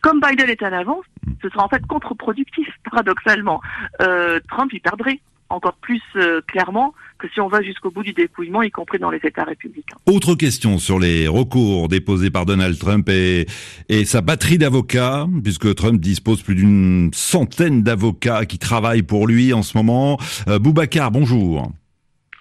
comme 0.00 0.20
Biden 0.20 0.48
est 0.48 0.62
en 0.62 0.72
avance, 0.72 1.04
ce 1.42 1.48
sera 1.48 1.64
en 1.64 1.68
fait 1.68 1.84
contre-productif, 1.86 2.68
paradoxalement. 2.90 3.60
Euh, 4.00 4.40
Trump 4.48 4.72
y 4.72 4.80
perdrait 4.80 5.20
encore 5.50 5.76
plus 5.80 6.02
euh, 6.16 6.42
clairement 6.46 6.92
que 7.18 7.26
si 7.32 7.40
on 7.40 7.48
va 7.48 7.62
jusqu'au 7.62 7.90
bout 7.90 8.02
du 8.02 8.12
dépouillement, 8.12 8.62
y 8.62 8.70
compris 8.70 8.98
dans 8.98 9.10
les 9.10 9.20
États 9.24 9.44
républicains. 9.44 9.96
Autre 10.06 10.34
question 10.34 10.78
sur 10.78 10.98
les 10.98 11.26
recours 11.26 11.88
déposés 11.88 12.30
par 12.30 12.44
Donald 12.44 12.78
Trump 12.78 13.08
et, 13.08 13.46
et 13.88 14.04
sa 14.04 14.20
batterie 14.20 14.58
d'avocats, 14.58 15.26
puisque 15.42 15.74
Trump 15.74 16.00
dispose 16.00 16.42
plus 16.42 16.54
d'une 16.54 17.10
centaine 17.14 17.82
d'avocats 17.82 18.44
qui 18.44 18.58
travaillent 18.58 19.02
pour 19.02 19.26
lui 19.26 19.54
en 19.54 19.62
ce 19.62 19.76
moment. 19.76 20.18
Euh, 20.48 20.58
Boubacar, 20.58 21.10
bonjour. 21.10 21.72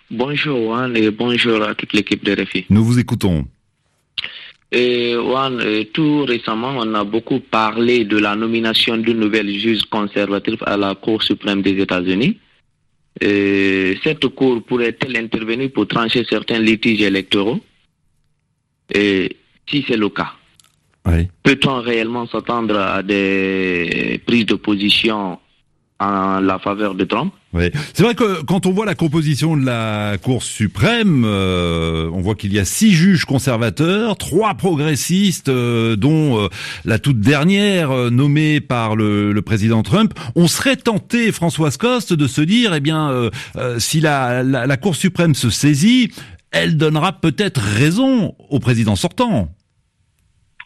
Bonjour 0.10 0.58
Juan 0.58 0.96
et 0.96 1.12
bonjour 1.12 1.62
à 1.64 1.76
toute 1.76 1.94
l'équipe 1.94 2.24
de 2.24 2.34
RFI. 2.42 2.66
Nous 2.70 2.84
vous 2.84 2.98
écoutons. 3.00 3.46
Et 4.72 5.14
Juan, 5.14 5.60
euh, 5.62 5.84
tout 5.94 6.24
récemment, 6.26 6.74
on 6.78 6.94
a 6.94 7.04
beaucoup 7.04 7.40
parlé 7.40 8.06
de 8.06 8.18
la 8.18 8.36
nomination 8.36 8.98
d'une 8.98 9.20
nouvelle 9.20 9.50
juge 9.58 9.82
conservatrice 9.90 10.60
à 10.66 10.78
la 10.78 10.96
Cour 10.96 11.24
suprême 11.24 11.62
des 11.62 11.78
États-Unis. 11.82 12.38
Et 13.20 13.98
cette 14.04 14.28
Cour 14.28 14.64
pourrait-elle 14.64 15.18
intervenir 15.18 15.72
pour 15.72 15.88
trancher 15.88 16.26
certains 16.30 16.60
litiges 16.60 17.02
électoraux? 17.02 17.60
Et 18.94 19.36
si 19.70 19.84
c'est 19.88 19.98
le 19.98 20.10
cas, 20.10 20.34
Oui. 21.06 21.28
peut-on 21.44 21.82
réellement 21.82 22.28
s'attendre 22.28 22.78
à 22.78 23.04
des 23.04 24.22
prises 24.26 24.46
de 24.46 24.56
position 24.56 25.40
en 26.00 26.40
la 26.40 26.60
faveur 26.60 26.94
de 26.94 27.04
Trump 27.04 27.34
Oui. 27.54 27.72
C'est 27.94 28.04
vrai 28.04 28.14
que 28.14 28.44
quand 28.44 28.66
on 28.66 28.72
voit 28.72 28.86
la 28.86 28.94
composition 28.96 29.58
de 29.58 29.66
la 29.66 30.18
Cour 30.22 30.44
suprême, 30.44 31.24
euh, 31.26 32.10
on 32.14 32.22
voit 32.22 32.36
qu'il 32.36 32.54
y 32.54 32.60
a 32.60 32.66
six 32.66 32.92
juges 32.92 33.26
conservateurs, 33.26 34.18
trois 34.18 34.54
progressistes, 34.54 35.50
euh, 35.50 35.96
dont 35.96 36.40
euh, 36.40 36.48
la 36.86 37.00
toute 37.00 37.20
dernière 37.20 37.92
euh, 37.92 38.10
nommée 38.10 38.62
par 38.62 38.96
le, 38.96 39.32
le 39.32 39.42
président 39.42 39.82
Trump. 39.82 40.14
On 40.36 40.48
serait 40.48 40.76
tenté, 40.76 41.32
Françoise 41.32 41.78
Coste, 41.78 42.14
de 42.14 42.28
se 42.28 42.42
dire, 42.42 42.74
eh 42.76 42.80
bien, 42.80 43.10
euh, 43.10 43.30
euh, 43.56 43.80
si 43.80 44.00
la, 44.00 44.44
la, 44.44 44.68
la 44.68 44.78
Cour 44.78 44.96
suprême 44.96 45.34
se 45.34 45.50
saisit, 45.50 46.12
elle 46.52 46.78
donnera 46.78 47.14
peut-être 47.14 47.60
raison 47.60 48.36
au 48.50 48.60
président 48.60 48.96
sortant. 48.96 49.50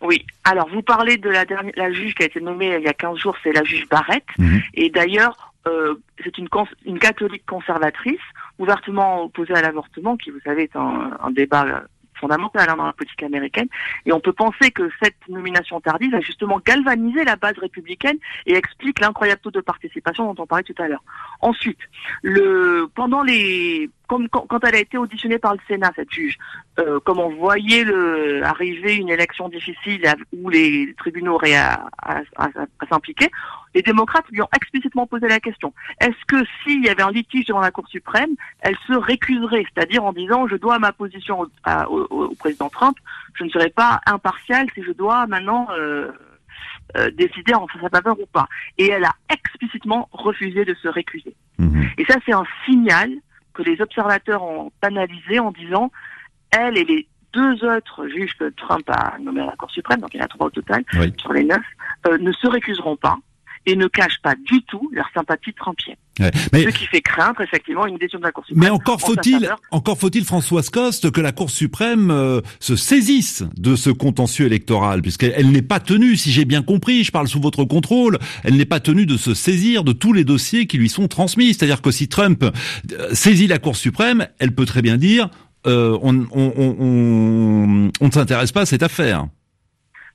Oui. 0.01 0.25
Alors, 0.43 0.67
vous 0.69 0.81
parlez 0.81 1.17
de 1.17 1.29
la 1.29 1.45
dernière, 1.45 1.73
la 1.75 1.91
juge 1.91 2.15
qui 2.15 2.23
a 2.23 2.25
été 2.25 2.41
nommée 2.41 2.75
il 2.77 2.83
y 2.83 2.87
a 2.87 2.93
15 2.93 3.17
jours, 3.17 3.35
c'est 3.43 3.53
la 3.53 3.63
juge 3.63 3.87
Barrett. 3.87 4.23
Mhm. 4.37 4.61
Et 4.73 4.89
d'ailleurs, 4.89 5.53
euh, 5.67 5.95
c'est 6.23 6.37
une, 6.37 6.47
une 6.85 6.99
catholique 6.99 7.45
conservatrice, 7.45 8.19
ouvertement 8.57 9.23
opposée 9.23 9.53
à 9.53 9.61
l'avortement, 9.61 10.17
qui, 10.17 10.31
vous 10.31 10.39
savez, 10.43 10.63
est 10.63 10.75
un, 10.75 11.17
un 11.21 11.31
débat 11.31 11.65
euh, 11.65 11.79
fondamental 12.21 12.69
hein, 12.69 12.77
dans 12.77 12.85
la 12.85 12.93
politique 12.93 13.23
américaine. 13.23 13.67
Et 14.05 14.13
on 14.13 14.19
peut 14.19 14.31
penser 14.31 14.71
que 14.71 14.89
cette 15.01 15.27
nomination 15.27 15.81
tardive 15.81 16.15
a 16.15 16.21
justement 16.21 16.61
galvanisé 16.63 17.25
la 17.25 17.35
base 17.35 17.57
républicaine 17.57 18.17
et 18.45 18.53
explique 18.53 18.99
l'incroyable 18.99 19.41
taux 19.41 19.51
de 19.51 19.61
participation 19.61 20.31
dont 20.31 20.43
on 20.43 20.47
parlait 20.47 20.63
tout 20.63 20.81
à 20.81 20.87
l'heure. 20.87 21.03
Ensuite, 21.41 21.79
le 22.21 22.87
pendant 22.93 23.23
les 23.23 23.89
comme 24.11 24.27
quand, 24.27 24.45
quand 24.49 24.61
elle 24.65 24.75
a 24.75 24.79
été 24.79 24.97
auditionnée 24.97 25.39
par 25.39 25.53
le 25.53 25.59
Sénat, 25.69 25.93
cette 25.95 26.11
juge, 26.11 26.37
euh, 26.79 26.99
comme 26.99 27.19
on 27.19 27.29
voyait 27.29 27.85
le, 27.85 28.43
arriver 28.43 28.97
une 28.97 29.07
élection 29.07 29.47
difficile 29.47 30.05
à- 30.05 30.15
où 30.33 30.49
les 30.49 30.93
tribunaux 30.97 31.35
auraient 31.35 31.55
à, 31.55 31.85
à- 31.97 32.19
à- 32.35 32.87
s'impliquer, 32.89 33.29
les 33.73 33.81
démocrates 33.81 34.25
lui 34.29 34.41
ont 34.41 34.49
explicitement 34.53 35.07
posé 35.07 35.29
la 35.29 35.39
question 35.39 35.73
est-ce 36.01 36.21
que 36.27 36.43
s'il 36.61 36.83
y 36.83 36.89
avait 36.89 37.03
un 37.03 37.11
litige 37.11 37.45
devant 37.45 37.61
la 37.61 37.71
Cour 37.71 37.87
suprême, 37.87 38.31
elle 38.59 38.75
se 38.85 38.91
récuserait, 38.93 39.63
c'est-à-dire 39.73 40.03
en 40.03 40.11
disant 40.11 40.45
je 40.45 40.57
dois 40.57 40.77
ma 40.77 40.91
position 40.91 41.47
au- 41.89 42.07
au 42.09 42.35
président 42.35 42.67
Trump, 42.69 42.97
je 43.35 43.45
ne 43.45 43.49
serai 43.49 43.69
pas 43.69 44.01
impartial 44.07 44.67
si 44.75 44.83
je 44.83 44.91
dois 44.91 45.25
maintenant 45.27 45.67
euh, 45.71 46.11
euh, 46.97 47.09
décider 47.11 47.53
en 47.53 47.65
sa 47.81 47.87
faveur 47.87 48.19
ou 48.19 48.25
pas. 48.25 48.47
Et 48.77 48.89
elle 48.89 49.05
a 49.05 49.13
explicitement 49.29 50.09
refusé 50.11 50.65
de 50.65 50.73
se 50.73 50.89
récuser. 50.89 51.33
Mhm. 51.59 51.85
Et 51.97 52.03
ça, 52.03 52.15
c'est 52.25 52.33
un 52.33 52.43
signal 52.65 53.09
que 53.53 53.61
les 53.63 53.81
observateurs 53.81 54.43
ont 54.43 54.71
analysé 54.81 55.39
en 55.39 55.51
disant, 55.51 55.91
elle 56.51 56.77
et 56.77 56.85
les 56.85 57.07
deux 57.33 57.63
autres 57.65 58.07
juges 58.07 58.35
que 58.37 58.49
Trump 58.49 58.89
a 58.89 59.17
nommés 59.19 59.41
à 59.41 59.45
la 59.45 59.55
Cour 59.55 59.71
suprême, 59.71 60.01
donc 60.01 60.13
il 60.13 60.17
y 60.17 60.21
en 60.21 60.25
a 60.25 60.27
trois 60.27 60.47
au 60.47 60.49
total, 60.49 60.83
Oui. 60.95 61.13
sur 61.17 61.31
les 61.33 61.43
neuf, 61.43 61.63
euh, 62.07 62.17
ne 62.17 62.31
se 62.31 62.47
récuseront 62.47 62.97
pas 62.97 63.17
et 63.65 63.75
ne 63.75 63.87
cachent 63.87 64.21
pas 64.21 64.35
du 64.35 64.61
tout 64.63 64.89
leur 64.93 65.09
sympathie 65.13 65.53
trumpienne. 65.53 65.95
Ouais. 66.19 66.29
Mais 66.51 66.63
Ce 66.63 66.77
qui 66.77 66.85
fait 66.87 67.01
craindre 67.01 67.39
effectivement 67.41 67.85
une 67.85 67.97
décision 67.97 68.19
de 68.19 68.25
la 68.25 68.31
Cour 68.31 68.45
suprême. 68.45 68.63
Mais 68.63 68.69
encore 68.69 68.99
faut-il, 68.99 69.49
encore 69.71 69.97
faut-il, 69.97 70.25
Françoise 70.25 70.69
Coste, 70.69 71.09
que 71.09 71.21
la 71.21 71.31
Cour 71.31 71.49
suprême 71.49 72.11
euh, 72.11 72.41
se 72.59 72.75
saisisse 72.75 73.43
de 73.55 73.77
ce 73.77 73.89
contentieux 73.89 74.45
électoral, 74.45 75.01
puisqu'elle 75.01 75.33
elle 75.35 75.51
n'est 75.51 75.61
pas 75.61 75.79
tenue, 75.79 76.17
si 76.17 76.31
j'ai 76.31 76.43
bien 76.43 76.63
compris, 76.63 77.05
je 77.05 77.11
parle 77.11 77.29
sous 77.29 77.39
votre 77.39 77.63
contrôle, 77.63 78.19
elle 78.43 78.57
n'est 78.57 78.65
pas 78.65 78.81
tenue 78.81 79.05
de 79.05 79.15
se 79.15 79.33
saisir 79.33 79.85
de 79.85 79.93
tous 79.93 80.11
les 80.11 80.25
dossiers 80.25 80.67
qui 80.67 80.77
lui 80.77 80.89
sont 80.89 81.07
transmis. 81.07 81.53
C'est-à-dire 81.53 81.81
que 81.81 81.91
si 81.91 82.09
Trump 82.09 82.43
euh, 82.43 83.13
saisit 83.13 83.47
la 83.47 83.57
Cour 83.59 83.77
suprême, 83.77 84.27
elle 84.39 84.53
peut 84.53 84.65
très 84.65 84.81
bien 84.81 84.97
dire 84.97 85.29
euh, 85.65 85.97
on, 86.01 86.25
on, 86.31 86.53
on, 86.57 86.75
on, 86.79 87.91
on 88.01 88.05
ne 88.05 88.11
s'intéresse 88.11 88.51
pas 88.51 88.61
à 88.61 88.65
cette 88.65 88.83
affaire. 88.83 89.27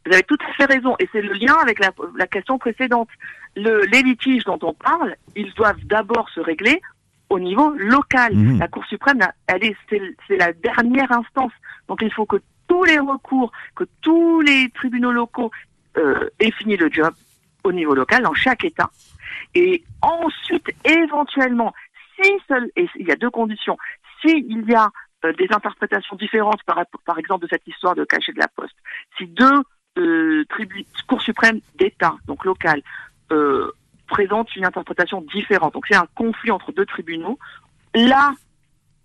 Vous 0.05 0.13
avez 0.13 0.23
tout 0.25 0.37
à 0.41 0.53
fait 0.57 0.73
raison, 0.73 0.95
et 1.01 1.09
c'est 1.11 1.23
le 1.23 1.33
lien 1.33 1.55
avec 1.61 1.81
la, 1.81 1.91
la 2.17 2.27
question 2.27 2.59
précédente. 2.59 3.09
Le, 3.57 3.87
les 3.87 4.03
litiges 4.03 4.45
dont 4.45 4.59
on 4.63 4.75
parle, 4.75 5.17
ils 5.35 5.53
doivent 5.55 5.85
d'abord 5.85 6.29
se 6.31 6.41
régler 6.41 6.81
au 7.31 7.39
niveau 7.41 7.71
local. 7.71 8.35
Mhm. 8.35 8.59
La 8.59 8.69
Cour 8.69 8.85
suprême, 8.85 9.21
elle 9.47 9.65
est, 9.65 9.77
c'est, 9.89 10.03
c'est 10.29 10.37
la 10.37 10.53
dernière 10.53 11.11
instance. 11.11 11.53
Donc 11.89 12.01
il 12.03 12.13
faut 12.13 12.27
que 12.27 12.37
tous 12.69 12.85
les 12.85 12.99
recours, 12.99 13.53
que 13.75 13.85
tous 14.03 14.41
les 14.43 14.71
tribunaux 14.71 15.13
locaux 15.13 15.51
euh, 15.97 16.29
aient 16.39 16.51
fini 16.53 16.77
le 16.77 16.91
job 16.93 17.15
au 17.65 17.73
niveau 17.73 17.95
local, 17.95 18.23
dans 18.23 18.35
chaque 18.35 18.65
État. 18.65 18.91
Et 19.55 19.83
ensuite, 20.03 20.69
éventuellement, 20.85 21.73
si 22.21 22.31
seul, 22.47 22.71
et 22.77 22.89
il 22.97 23.07
y 23.07 23.13
a 23.13 23.17
deux 23.17 23.31
conditions, 23.31 23.79
si 24.21 24.45
il 24.49 24.69
y 24.69 24.75
a 24.75 24.91
euh, 25.25 25.33
des 25.33 25.49
interprétations 25.51 26.17
différentes, 26.17 26.63
par, 26.65 26.85
par 27.05 27.19
exemple, 27.19 27.45
de 27.45 27.49
cette 27.49 27.67
histoire 27.67 27.95
de 27.95 28.05
cachet 28.05 28.33
de 28.33 28.39
la 28.39 28.49
poste, 28.49 28.77
si 29.17 29.27
deux 29.27 29.63
euh, 29.99 30.45
tribu- 30.51 30.87
cours 31.09 31.23
suprêmes 31.23 31.61
d'État, 31.77 32.15
donc 32.27 32.45
local, 32.45 32.83
euh, 33.33 33.71
présentent 34.07 34.55
une 34.57 34.65
interprétation 34.65 35.21
différente, 35.23 35.75
donc 35.75 35.87
c'est 35.89 35.97
un 35.97 36.07
conflit 36.15 36.51
entre 36.51 36.73
deux 36.73 36.87
tribunaux, 36.87 37.39
là, 37.95 38.33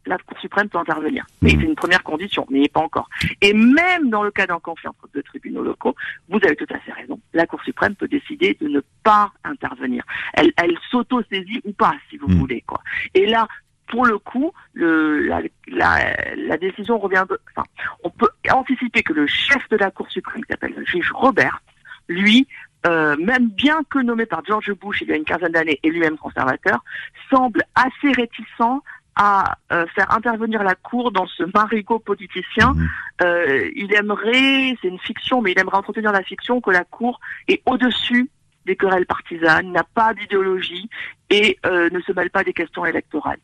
la 0.06 0.18
Cour 0.18 0.40
suprême 0.40 0.68
peut 0.70 0.78
intervenir. 0.80 1.26
Mais 1.42 1.54
Mhm. 1.54 1.60
c'est 1.60 1.66
une 1.68 1.76
première 1.76 2.04
condition, 2.04 2.46
mais 2.50 2.68
pas 2.70 2.80
encore. 2.82 3.08
Et 3.42 3.54
même 3.54 4.10
dans 4.10 4.24
le 4.24 4.32
cas 4.32 4.48
d'un 4.48 4.60
conflit 4.60 4.88
entre 4.88 5.08
deux 5.14 5.22
tribunaux 5.24 5.64
locaux, 5.64 5.96
vous 6.30 6.40
avez 6.44 6.56
tout 6.56 6.66
à 6.74 6.80
fait 6.80 6.92
raison, 6.92 7.20
la 7.34 7.46
Cour 7.46 7.62
suprême 7.64 7.96
peut 7.96 8.08
décider 8.08 8.58
de 8.60 8.68
ne 8.68 8.82
pas 9.04 9.32
intervenir. 9.44 10.04
Elle, 10.34 10.52
elle 10.58 10.76
s'auto-saisit 10.90 11.62
ou 11.66 11.74
pas, 11.74 11.94
si 12.10 12.18
vous 12.18 12.28
Mhm. 12.28 12.40
voulez. 12.40 12.62
quoi. 12.62 12.82
Et 13.14 13.26
là, 13.28 13.48
pour 13.88 14.06
le 14.06 14.18
coup, 14.18 14.52
le, 14.74 15.20
la, 15.28 15.42
la, 15.68 16.16
la 16.36 16.58
décision 16.58 16.98
revient... 16.98 17.26
de- 17.30 17.40
Enfin, 17.56 17.68
on 18.04 18.10
peut 18.10 18.30
anticiper 18.52 19.04
que 19.04 19.14
le 19.14 19.28
chef 19.28 19.68
de 19.70 19.78
la 19.78 19.92
Cour 19.92 20.10
suprême, 20.10 20.44
qui 20.46 20.50
s'appelle 20.52 20.74
le 20.76 20.86
juge 20.86 21.12
Robert, 21.12 21.62
lui, 22.08 22.48
euh, 22.86 23.16
même 23.18 23.50
bien 23.50 23.82
que 23.90 24.00
nommé 24.00 24.26
par 24.26 24.44
George 24.46 24.72
Bush 24.74 25.02
il 25.02 25.10
y 25.10 25.12
a 25.12 25.16
une 25.16 25.24
quinzaine 25.24 25.52
d'années 25.52 25.80
et 25.84 25.90
lui-même 25.90 26.18
conservateur, 26.18 26.84
semble 27.30 27.64
assez 27.76 28.12
réticent 28.14 28.82
à 29.16 29.58
euh, 29.72 29.86
faire 29.94 30.12
intervenir 30.16 30.64
la 30.64 30.76
Cour 30.76 31.12
dans 31.12 31.28
ce 31.28 31.44
marigot 31.54 32.00
politicien. 32.00 32.74
Mhm. 32.74 32.90
Euh, 33.24 33.70
il 33.76 33.94
aimerait, 33.94 34.78
c'est 34.82 34.88
une 34.88 35.00
fiction, 35.00 35.42
mais 35.42 35.52
il 35.52 35.60
aimerait 35.60 35.78
entretenir 35.78 36.12
la 36.12 36.24
fiction 36.24 36.62
que 36.62 36.72
la 36.72 36.84
Cour 36.84 37.20
est 37.48 37.62
au-dessus 37.66 38.30
des 38.66 38.76
querelles 38.76 39.06
partisanes, 39.06 39.72
n'a 39.72 39.84
pas 39.84 40.14
d'idéologie 40.14 40.90
et 41.30 41.58
euh, 41.66 41.90
ne 41.90 42.00
se 42.02 42.12
mêle 42.12 42.30
pas 42.30 42.44
des 42.44 42.54
questions 42.54 42.86
électorales. 42.86 43.40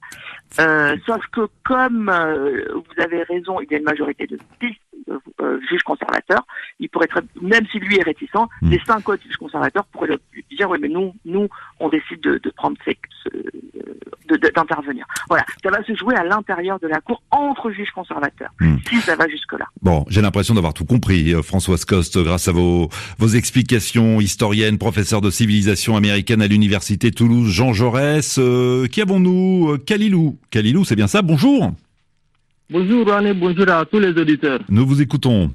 Euh, 0.60 0.96
sauf 1.06 1.25
que 1.32 1.48
comme 1.63 2.10
euh, 2.10 2.65
vous 2.74 3.01
avez 3.01 3.24
raison, 3.24 3.60
il 3.62 3.72
y 3.72 3.75
a 3.75 3.77
une 3.77 3.84
majorité 3.84 4.27
de 4.27 4.38
six 4.62 4.77
euh, 5.10 5.18
euh, 5.42 5.60
juges 5.70 5.84
conservateurs, 5.84 6.46
il 6.80 6.90
pourrait 6.90 7.08
très, 7.08 7.22
même 7.42 7.66
si 7.72 7.80
lui 7.80 7.98
est 7.98 8.04
réticent, 8.04 8.28
Mm. 8.62 8.70
les 8.72 8.80
cinq 8.86 9.08
autres 9.10 9.24
juges 9.24 9.38
conservateurs 9.38 9.86
pourraient 9.86 10.18
lui 10.34 10.46
dire 10.56 10.70
oui 10.70 10.78
mais 10.82 10.90
nous, 10.90 11.14
nous, 11.26 11.48
on 11.80 11.90
décide 11.90 12.22
de, 12.22 12.40
de 12.44 12.50
prendre 12.52 12.78
ces, 12.86 12.98
ce- 13.24 13.30
de- 14.28 14.36
de- 14.36 14.52
d'intervenir. 14.54 15.06
Voilà, 15.30 15.46
ça 15.64 15.70
va 15.70 15.82
se 15.84 15.96
jouer 15.96 16.16
à 16.16 16.24
l'intérieur 16.24 16.80
de 16.80 16.88
la 16.88 17.00
cour 17.00 17.22
entre 17.32 17.72
juges 17.72 17.92
conservateurs, 17.92 18.52
Mm. 18.60 18.76
si 18.90 18.98
ça 19.02 19.16
va 19.16 19.28
jusque 19.28 19.54
là. 19.54 19.66
Bon, 19.82 20.06
j'ai 20.10 20.22
l'impression 20.22 20.54
d'avoir 20.54 20.74
tout 20.74 20.86
compris, 20.86 21.34
euh, 21.34 21.42
Françoise 21.42 21.86
Coste, 21.86 22.18
grâce 22.22 22.48
à 22.48 22.52
vos, 22.52 22.90
vos 23.18 23.28
explications, 23.30 24.20
historienne, 24.20 24.78
professeur 24.78 25.22
de 25.22 25.30
civilisation 25.30 25.96
américaine 25.96 26.42
à 26.42 26.48
l'université 26.48 27.12
Toulouse, 27.12 27.50
Jean 27.52 27.74
Jaurès. 27.74 28.38
Euh, 28.40 28.88
qui 28.88 29.02
avons-nous 29.02 29.78
Kalilou? 29.86 30.38
Kalilou, 30.52 30.84
c'est 30.84 30.96
bien 30.96 31.08
ça? 31.08 31.22
Bonjour. 31.22 31.72
Bonjour 32.70 33.06
René, 33.08 33.34
bonjour 33.34 33.70
à 33.70 33.86
tous 33.86 34.00
les 34.00 34.10
auditeurs. 34.10 34.60
Nous 34.70 34.86
vous 34.86 35.02
écoutons. 35.02 35.52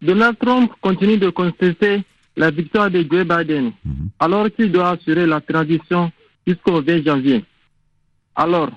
Donald 0.00 0.38
Trump 0.38 0.72
continue 0.80 1.18
de 1.18 1.28
contester 1.28 2.02
la 2.36 2.50
victoire 2.50 2.90
de 2.90 3.00
Joe 3.10 3.24
Biden, 3.26 3.72
Mhm. 3.84 4.08
alors 4.18 4.46
qu'il 4.50 4.72
doit 4.72 4.90
assurer 4.90 5.26
la 5.26 5.40
transition 5.42 6.10
jusqu'au 6.46 6.80
20 6.80 7.04
janvier. 7.04 7.44
Alors, 8.34 8.70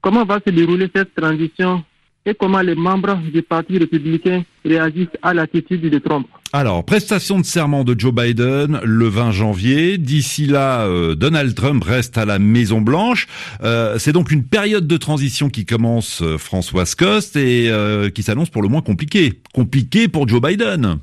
comment 0.00 0.24
va 0.24 0.38
se 0.46 0.50
dérouler 0.52 0.88
cette 0.94 1.14
transition 1.14 1.84
et 2.24 2.34
comment 2.34 2.60
les 2.60 2.74
membres 2.74 3.18
du 3.32 3.42
Parti 3.42 3.78
républicain 3.78 4.44
réagissent 4.64 5.08
à 5.22 5.34
l'attitude 5.34 5.80
de 5.80 5.98
Trump 5.98 6.26
Alors, 6.52 6.84
prestation 6.84 7.40
de 7.40 7.44
serment 7.44 7.82
de 7.84 7.98
Joe 7.98 8.14
Biden 8.14 8.80
le 8.84 9.08
20 9.08 9.32
janvier. 9.32 9.98
D'ici 9.98 10.46
là, 10.46 10.86
euh, 10.86 11.14
Donald 11.14 11.54
Trump 11.54 11.82
reste 11.82 12.16
à 12.18 12.24
la 12.24 12.38
Maison 12.38 12.80
Blanche. 12.80 13.26
Euh, 13.62 13.98
c'est 13.98 14.12
donc 14.12 14.30
une 14.30 14.44
période 14.44 14.86
de 14.86 14.96
transition 14.96 15.48
qui 15.48 15.66
commence, 15.66 16.22
euh, 16.22 16.38
Françoise 16.38 16.94
Coste, 16.94 17.36
et 17.36 17.68
euh, 17.70 18.08
qui 18.10 18.22
s'annonce 18.22 18.50
pour 18.50 18.62
le 18.62 18.68
moins 18.68 18.82
compliquée. 18.82 19.40
Compliquée 19.52 20.06
pour 20.06 20.28
Joe 20.28 20.40
Biden. 20.40 20.98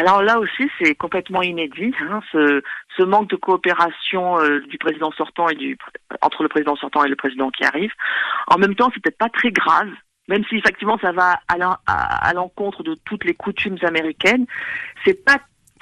Alors 0.00 0.22
là 0.22 0.38
aussi, 0.38 0.70
c'est 0.78 0.94
complètement 0.94 1.42
inédit, 1.42 1.92
hein, 2.10 2.20
ce, 2.32 2.62
ce 2.96 3.02
manque 3.02 3.28
de 3.28 3.36
coopération 3.36 4.38
euh, 4.40 4.60
du 4.68 4.78
président 4.78 5.10
sortant 5.12 5.48
et 5.48 5.54
du 5.54 5.76
entre 6.22 6.42
le 6.42 6.48
président 6.48 6.74
sortant 6.76 7.04
et 7.04 7.08
le 7.08 7.16
président 7.16 7.50
qui 7.50 7.64
arrive. 7.64 7.92
En 8.46 8.56
même 8.56 8.74
temps, 8.74 8.90
c'est 8.94 9.02
peut-être 9.02 9.18
pas 9.18 9.28
très 9.28 9.50
grave, 9.52 9.90
même 10.28 10.44
si 10.48 10.56
effectivement 10.56 10.98
ça 11.02 11.12
va 11.12 11.38
à 11.48 11.58
l'en- 11.58 11.76
à- 11.86 12.28
à 12.28 12.32
l'encontre 12.32 12.82
de 12.82 12.94
toutes 13.04 13.24
les 13.24 13.34
coutumes 13.34 13.76
américaines. 13.82 14.46
C'est 15.04 15.22
pas 15.24 15.36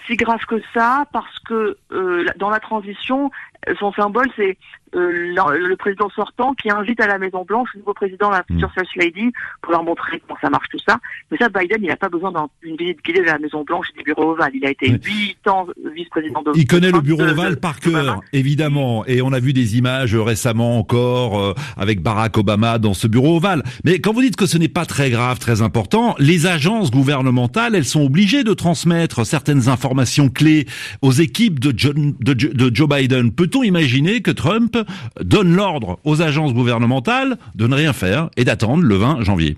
si 0.07 0.17
grave 0.17 0.45
que 0.47 0.61
ça 0.75 1.05
parce 1.13 1.39
que 1.41 1.77
euh, 1.93 2.25
dans 2.37 2.51
la 2.51 2.61
transition, 2.61 3.31
son 3.79 3.93
symbole 3.93 4.29
c'est 4.37 4.57
euh, 4.97 5.35
le 5.59 5.77
président 5.77 6.09
sortant 6.17 6.55
qui 6.55 6.71
invite 6.71 6.99
à 7.01 7.07
la 7.07 7.19
Maison 7.19 7.45
Blanche 7.45 7.69
le 7.75 7.81
nouveau 7.81 7.93
président, 7.93 8.31
la 8.31 8.43
future 8.51 8.73
First 8.73 8.97
Lady, 8.97 9.33
pour 9.61 9.73
leur 9.73 9.83
montrer 9.85 10.23
comment 10.27 10.39
ça 10.41 10.49
marche 10.49 10.69
tout 10.71 10.79
ça. 10.89 10.97
Mais 11.31 11.37
ça, 11.37 11.51
Biden, 11.51 11.77
il 11.83 11.89
n'a 11.89 11.97
pas 11.97 12.09
besoin 12.09 12.33
d'un- 12.33 12.49
d'une 12.63 12.75
visite 12.77 13.05
guidée 13.05 13.21
de 13.21 13.27
la 13.27 13.39
Maison 13.39 13.65
Blanche 13.65 13.89
et 13.95 13.99
du 13.99 14.05
bureau 14.05 14.31
ovale. 14.33 14.53
Il 14.55 14.65
a 14.65 14.71
été 14.71 14.89
huit 15.05 15.47
ans 15.47 15.67
vice-président 15.95 16.41
de. 16.41 16.53
Il 16.55 16.67
connaît 16.67 16.91
le 16.91 17.01
bureau 17.03 17.21
ovale 17.21 17.61
par 17.61 17.81
cœur, 17.81 18.21
évidemment. 18.33 19.05
Et 19.07 19.21
on 19.21 19.31
a 19.35 19.41
vu 19.41 19.53
des 19.53 19.77
images 19.77 20.15
récemment 20.17 20.79
encore 20.79 21.39
euh, 21.39 21.53
avec 21.77 22.01
Barack 22.01 22.39
Obama 22.39 22.79
dans 22.79 22.95
ce 22.95 23.07
bureau 23.09 23.37
ovale. 23.37 23.63
Mais 23.85 23.99
quand 24.01 24.15
vous 24.15 24.23
dites 24.23 24.37
que 24.37 24.47
ce 24.47 24.57
n'est 24.57 24.69
pas 24.69 24.87
très 24.87 25.11
grave, 25.11 25.39
très 25.39 25.61
important, 25.61 26.15
les 26.19 26.47
agences 26.47 26.91
gouvernementales, 26.91 27.75
elles 27.75 27.85
sont 27.85 28.05
obligées 28.07 28.43
de 28.43 28.55
transmettre 28.55 29.27
certaines 29.27 29.69
informations 29.69 30.31
clés 30.31 30.65
aux 31.03 31.13
équipes 31.13 31.61
de, 31.61 31.75
John- 31.77 32.15
de 32.21 32.35
Jo- 32.41 32.55
de 32.55 32.75
Joe 32.75 32.89
Biden. 32.89 33.33
Peut-on 33.49 33.63
imaginer 33.63 34.21
que 34.21 34.31
Trump 34.31 34.77
donne 35.21 35.55
l'ordre 35.57 35.99
aux 36.05 36.21
agences 36.21 36.53
gouvernementales 36.53 37.39
de 37.55 37.67
ne 37.67 37.75
rien 37.75 37.95
faire 37.95 38.29
et 38.37 38.45
d'attendre 38.45 38.83
le 38.83 38.95
20 38.97 39.23
janvier? 39.23 39.57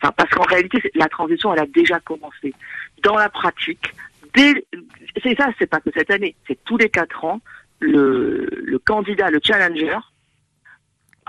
Enfin, 0.00 0.12
parce 0.16 0.30
qu'en 0.30 0.44
réalité, 0.44 0.80
la 0.94 1.08
transition, 1.08 1.52
elle 1.52 1.58
a 1.60 1.66
déjà 1.66 1.98
commencé. 1.98 2.54
Dans 3.02 3.16
la 3.16 3.28
pratique, 3.28 3.92
dès, 4.32 4.64
c'est 5.24 5.36
ça, 5.36 5.48
c'est 5.58 5.66
pas 5.66 5.80
que 5.80 5.90
cette 5.92 6.10
année, 6.12 6.36
c'est 6.46 6.56
tous 6.64 6.76
les 6.76 6.88
quatre 6.88 7.24
ans, 7.24 7.40
le, 7.80 8.48
le 8.64 8.78
candidat, 8.78 9.28
le 9.28 9.40
challenger, 9.42 9.96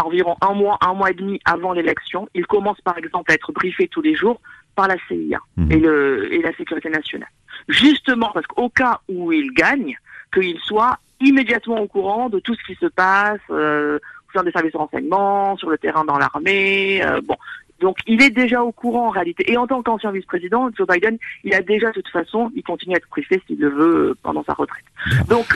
environ 0.02 0.36
un 0.42 0.54
mois, 0.54 0.78
un 0.82 0.94
mois 0.94 1.10
et 1.10 1.16
demi 1.16 1.40
avant 1.46 1.74
l'élection, 1.74 2.30
il 2.36 2.46
commence 2.46 2.80
par 2.82 2.98
exemple 3.00 3.32
à 3.32 3.34
être 3.34 3.52
briefé 3.52 3.88
tous 3.88 4.04
les 4.04 4.14
jours 4.16 4.40
par 4.76 4.88
la 4.88 4.96
CIA 5.08 5.40
Mhm. 5.58 5.72
et, 5.72 5.80
le, 5.80 6.34
et 6.34 6.42
la 6.44 6.54
sécurité 6.56 6.90
nationale. 6.90 7.30
Justement 7.70 8.30
parce 8.34 8.46
qu'au 8.46 8.70
cas 8.70 9.00
où 9.10 9.32
il 9.34 9.52
gagne, 9.54 9.98
qu'il 10.32 10.60
soit 10.60 11.00
immédiatement 11.20 11.80
au 11.80 11.88
courant 11.88 12.30
de 12.30 12.40
tout 12.40 12.56
ce 12.56 12.64
qui 12.66 12.76
se 12.76 12.86
passe 12.88 13.40
euh, 13.50 14.00
au 14.30 14.38
sein 14.38 14.44
des 14.44 14.52
services 14.52 14.74
de 14.74 14.78
renseignement, 14.78 15.58
sur 15.58 15.70
le 15.70 15.78
terrain 15.78 16.06
dans 16.06 16.18
l'armée. 16.18 17.04
euh, 17.04 17.22
bon, 17.24 17.36
donc 17.80 17.98
il 18.08 18.22
est 18.22 18.30
déjà 18.30 18.62
au 18.64 18.72
courant 18.72 19.08
en 19.08 19.10
réalité. 19.10 19.52
Et 19.52 19.58
en 19.58 19.66
tant 19.68 19.82
qu'ancien 19.82 20.12
vice-président, 20.12 20.70
Joe 20.78 20.88
Biden, 20.88 21.18
il 21.44 21.54
a 21.54 21.62
déjà 21.62 21.88
de 21.92 22.02
toute 22.02 22.10
façon, 22.10 22.52
il 22.56 22.64
continue 22.64 22.94
à 22.96 22.98
être 22.98 23.10
briefé 23.10 23.42
s'il 23.48 23.60
le 23.60 23.70
veut 23.70 23.96
euh, 24.10 24.18
pendant 24.22 24.44
sa 24.44 24.54
retraite. 24.54 24.84
Donc, 25.28 25.48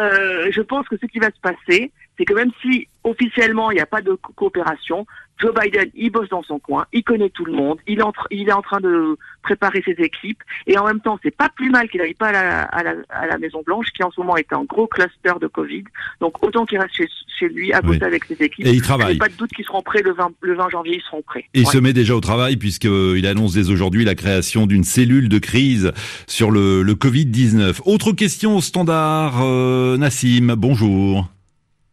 euh, 0.00 0.48
je 0.50 0.60
pense 0.60 0.88
que 0.88 0.96
ce 0.96 1.06
qui 1.06 1.18
va 1.20 1.28
se 1.28 1.40
passer, 1.40 1.92
c'est 2.18 2.24
que 2.24 2.34
même 2.34 2.50
si 2.60 2.88
officiellement 3.04 3.70
il 3.70 3.76
n'y 3.76 3.80
a 3.80 3.86
pas 3.86 4.02
de 4.02 4.14
co- 4.14 4.32
coopération, 4.34 5.06
Joe 5.38 5.52
Biden, 5.54 5.90
il 5.94 6.10
bosse 6.10 6.28
dans 6.28 6.42
son 6.44 6.58
coin, 6.58 6.86
il 6.92 7.02
connaît 7.02 7.28
tout 7.30 7.44
le 7.44 7.52
monde, 7.52 7.78
il 7.88 7.98
est 7.98 8.02
en, 8.02 8.10
tr- 8.10 8.26
il 8.30 8.48
est 8.48 8.52
en 8.52 8.62
train 8.62 8.80
de 8.80 9.16
préparer 9.42 9.82
ses 9.84 9.96
équipes, 10.02 10.38
et 10.66 10.78
en 10.78 10.86
même 10.86 11.00
temps, 11.00 11.18
c'est 11.22 11.36
pas 11.36 11.48
plus 11.54 11.70
mal 11.70 11.88
qu'il 11.88 12.00
n'aille 12.00 12.14
pas 12.14 12.28
à 12.28 12.32
la, 12.32 12.62
à 12.62 12.82
la, 12.82 12.92
à 13.10 13.26
la 13.26 13.38
Maison 13.38 13.62
Blanche, 13.66 13.88
qui 13.94 14.02
en 14.04 14.10
ce 14.10 14.20
moment 14.20 14.36
est 14.36 14.52
un 14.52 14.64
gros 14.64 14.86
cluster 14.86 15.32
de 15.40 15.46
Covid. 15.48 15.84
Donc 16.20 16.42
autant 16.42 16.64
qu'il 16.64 16.78
reste 16.78 16.94
chez, 16.94 17.08
chez 17.38 17.48
lui 17.48 17.72
à 17.72 17.82
bosser 17.82 17.98
Oui. 18.00 18.06
avec 18.06 18.24
ses 18.24 18.34
équipes. 18.42 18.64
Et 18.66 18.70
il 18.70 18.80
travaille. 18.80 19.18
pas 19.18 19.28
de 19.28 19.34
doute 19.34 19.50
qu'ils 19.50 19.64
seront 19.64 19.82
prêts 19.82 20.02
le 20.02 20.12
20, 20.14 20.30
le 20.40 20.54
20 20.54 20.68
janvier, 20.70 20.96
ils 20.96 21.02
seront 21.02 21.22
prêts. 21.22 21.44
Et 21.52 21.60
il 21.60 21.66
se 21.66 21.78
met 21.78 21.92
déjà 21.92 22.14
au 22.14 22.20
travail 22.20 22.56
puisqu'il 22.56 23.26
annonce 23.26 23.54
dès 23.54 23.70
aujourd'hui 23.70 24.04
la 24.04 24.14
création 24.14 24.66
d'une 24.66 24.84
cellule 24.84 25.28
de 25.28 25.38
crise 25.38 25.92
sur 26.26 26.50
le, 26.52 26.82
le 26.82 26.94
Covid-19. 26.94 27.80
Autre 27.84 28.12
question 28.12 28.56
au 28.56 28.60
standard, 28.60 29.40
euh, 29.42 29.96
Nassim, 29.98 30.54
bonjour. 30.56 31.28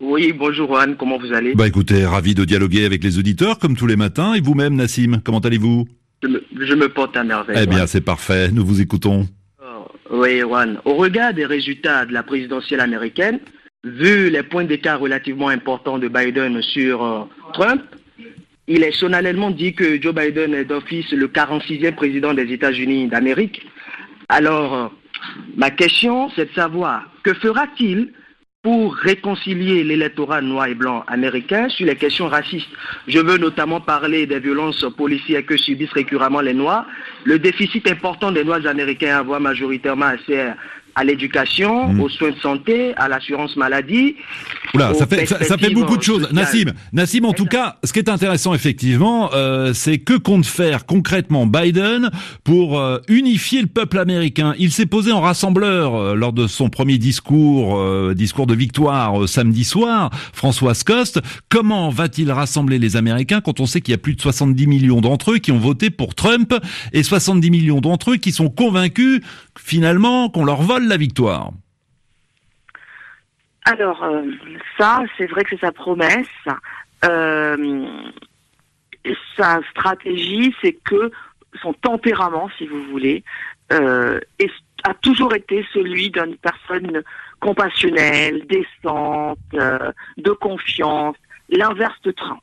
Oui, 0.01 0.33
bonjour 0.33 0.67
Juan, 0.67 0.95
comment 0.97 1.19
vous 1.19 1.31
allez? 1.31 1.53
Bah 1.53 1.67
écoutez, 1.67 2.05
ravi 2.05 2.33
de 2.33 2.43
dialoguer 2.43 2.85
avec 2.85 3.03
les 3.03 3.19
auditeurs 3.19 3.59
comme 3.59 3.77
tous 3.77 3.85
les 3.85 3.95
matins. 3.95 4.33
Et 4.33 4.41
vous-même, 4.41 4.75
Nassim, 4.75 5.21
comment 5.23 5.39
allez-vous? 5.39 5.87
Je 6.23 6.27
me, 6.27 6.43
je 6.59 6.73
me 6.73 6.89
porte 6.89 7.15
à 7.15 7.23
merveille. 7.23 7.59
Eh 7.61 7.67
bien, 7.67 7.85
c'est 7.85 8.01
parfait, 8.01 8.49
nous 8.51 8.65
vous 8.65 8.81
écoutons. 8.81 9.27
Oui, 10.09 10.39
Juan. 10.39 10.79
Au 10.85 10.95
regard 10.95 11.35
des 11.35 11.45
résultats 11.45 12.05
de 12.07 12.13
la 12.13 12.23
présidentielle 12.23 12.79
américaine, 12.79 13.39
vu 13.83 14.31
les 14.31 14.41
points 14.41 14.63
d'écart 14.63 14.99
relativement 14.99 15.49
importants 15.49 15.99
de 15.99 16.07
Biden 16.07 16.61
sur 16.63 17.03
euh, 17.03 17.21
Trump, 17.53 17.83
il 18.67 18.83
est 18.83 18.91
solennellement 18.91 19.51
dit 19.51 19.73
que 19.73 20.01
Joe 20.01 20.15
Biden 20.15 20.55
est 20.55 20.65
d'office 20.65 21.11
le 21.11 21.27
46e 21.27 21.93
président 21.93 22.33
des 22.33 22.51
États-Unis 22.51 23.07
d'Amérique. 23.07 23.67
Alors, 24.29 24.73
euh, 24.73 24.87
ma 25.55 25.69
question, 25.69 26.31
c'est 26.35 26.49
de 26.49 26.55
savoir 26.55 27.03
que 27.23 27.33
fera-t-il 27.35 28.11
pour 28.63 28.93
réconcilier 28.93 29.83
l'électorat 29.83 30.39
noir 30.39 30.67
et 30.67 30.75
blanc 30.75 31.03
américain 31.07 31.67
sur 31.69 31.87
les 31.87 31.95
questions 31.95 32.27
racistes. 32.27 32.69
Je 33.07 33.17
veux 33.17 33.37
notamment 33.37 33.81
parler 33.81 34.27
des 34.27 34.39
violences 34.39 34.85
policières 34.95 35.43
que 35.43 35.57
subissent 35.57 35.93
récurremment 35.93 36.41
les 36.41 36.53
Noirs, 36.53 36.85
le 37.23 37.39
déficit 37.39 37.89
important 37.89 38.31
des 38.31 38.43
Noirs 38.43 38.67
américains 38.67 39.15
à 39.15 39.19
avoir 39.19 39.39
majoritairement 39.39 40.05
accès 40.05 40.53
à 40.95 41.03
l'éducation, 41.03 41.87
Mm. 41.93 42.01
aux 42.01 42.09
soins 42.09 42.31
de 42.31 42.39
santé, 42.41 42.93
à 42.97 43.07
l'assurance 43.07 43.55
maladie. 43.55 44.15
Oula, 44.73 44.93
ça 44.93 45.05
fait, 45.07 45.25
ça, 45.25 45.43
ça 45.43 45.57
fait 45.57 45.69
beaucoup 45.71 45.97
de 45.97 46.03
choses. 46.03 46.21
sociales. 46.23 46.35
Nassim, 46.35 46.71
Nassim, 46.93 47.25
en 47.25 47.33
tout 47.33 47.45
cas, 47.45 47.77
ce 47.83 47.91
qui 47.93 47.99
est 47.99 48.09
intéressant 48.09 48.53
effectivement, 48.53 49.29
euh, 49.33 49.73
c'est 49.73 49.97
que 49.99 50.13
compte 50.17 50.45
faire 50.45 50.85
concrètement 50.85 51.45
Biden 51.45 52.09
pour 52.43 52.79
euh, 52.79 52.99
unifier 53.07 53.61
le 53.61 53.67
peuple 53.67 53.97
américain. 53.99 54.53
Il 54.59 54.71
s'est 54.71 54.85
posé 54.85 55.11
en 55.11 55.21
rassembleur 55.21 55.95
euh, 55.95 56.15
lors 56.15 56.33
de 56.33 56.47
son 56.47 56.69
premier 56.69 56.97
discours, 56.97 57.77
euh, 57.77 58.13
discours 58.15 58.47
de 58.47 58.55
victoire 58.55 59.23
euh, 59.23 59.27
samedi 59.27 59.63
soir. 59.63 60.09
François 60.33 60.73
Coste, 60.85 61.19
comment 61.49 61.89
va-t-il 61.89 62.31
rassembler 62.31 62.79
les 62.79 62.95
Américains 62.95 63.41
quand 63.41 63.59
on 63.59 63.65
sait 63.65 63.81
qu'il 63.81 63.91
y 63.91 63.95
a 63.95 63.97
plus 63.97 64.15
de 64.15 64.21
70 64.21 64.67
millions 64.67 65.01
d'entre 65.01 65.31
eux 65.33 65.37
qui 65.37 65.51
ont 65.51 65.59
voté 65.59 65.89
pour 65.89 66.15
Trump 66.15 66.53
et 66.93 67.03
70 67.03 67.49
millions 67.51 67.81
d'entre 67.81 68.11
eux 68.11 68.17
qui 68.17 68.31
sont 68.31 68.49
convaincus 68.49 69.21
finalement 69.59 70.29
qu'on 70.29 70.45
leur 70.45 70.61
vole 70.61 70.80
la 70.87 70.97
victoire 70.97 71.51
Alors, 73.65 74.03
euh, 74.03 74.23
ça, 74.77 75.03
c'est 75.17 75.27
vrai 75.27 75.43
que 75.43 75.51
c'est 75.51 75.61
sa 75.61 75.71
promesse. 75.71 76.27
Euh, 77.05 77.85
sa 79.35 79.59
stratégie, 79.71 80.53
c'est 80.61 80.73
que 80.73 81.11
son 81.61 81.73
tempérament, 81.73 82.49
si 82.57 82.67
vous 82.67 82.83
voulez, 82.83 83.23
euh, 83.71 84.19
a 84.83 84.93
toujours 84.95 85.35
été 85.35 85.65
celui 85.73 86.09
d'une 86.09 86.37
personne 86.37 87.03
compassionnelle, 87.39 88.45
décente, 88.47 89.39
de 89.51 90.31
confiance, 90.31 91.15
l'inverse 91.49 91.99
de 92.03 92.11
Trump. 92.11 92.41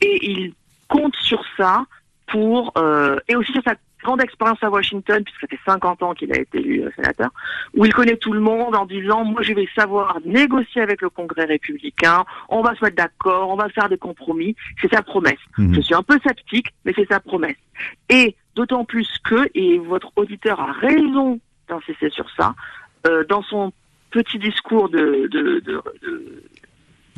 Et 0.00 0.28
il 0.28 0.54
compte 0.88 1.14
sur 1.16 1.44
ça 1.56 1.84
pour 2.26 2.72
euh, 2.76 3.16
et 3.28 3.36
aussi 3.36 3.52
sur 3.52 3.62
sa 3.62 3.74
grande 4.02 4.20
expérience 4.22 4.58
à 4.62 4.70
Washington, 4.70 5.22
puisque 5.24 5.40
ça 5.40 5.46
fait 5.48 5.58
50 5.64 6.02
ans 6.02 6.14
qu'il 6.14 6.32
a 6.32 6.38
été 6.38 6.58
élu 6.58 6.82
euh, 6.82 6.90
sénateur, 6.94 7.30
où 7.74 7.84
il 7.84 7.92
connaît 7.92 8.16
tout 8.16 8.32
le 8.32 8.40
monde 8.40 8.76
en 8.76 8.84
disant 8.86 9.24
moi 9.24 9.42
je 9.42 9.52
vais 9.52 9.68
savoir 9.74 10.18
négocier 10.24 10.80
avec 10.82 11.02
le 11.02 11.10
Congrès 11.10 11.44
républicain, 11.44 12.24
on 12.48 12.62
va 12.62 12.74
se 12.76 12.84
mettre 12.84 12.96
d'accord, 12.96 13.48
on 13.50 13.56
va 13.56 13.68
faire 13.70 13.88
des 13.88 13.98
compromis, 13.98 14.54
c'est 14.80 14.92
sa 14.92 15.02
promesse. 15.02 15.38
Mhm. 15.58 15.74
Je 15.74 15.80
suis 15.80 15.94
un 15.94 16.02
peu 16.02 16.18
sceptique, 16.24 16.68
mais 16.84 16.92
c'est 16.94 17.08
sa 17.08 17.20
promesse. 17.20 17.56
Et 18.08 18.36
d'autant 18.54 18.84
plus 18.84 19.08
que, 19.24 19.48
et 19.54 19.78
votre 19.78 20.12
auditeur 20.16 20.60
a 20.60 20.72
raison 20.72 21.40
d'insister 21.68 22.10
sur 22.10 22.26
ça, 22.36 22.54
euh, 23.06 23.24
dans 23.28 23.42
son 23.42 23.72
petit 24.10 24.38
discours 24.38 24.88
de, 24.88 25.28
de, 25.30 25.60
de, 25.60 25.82
de, 26.02 26.42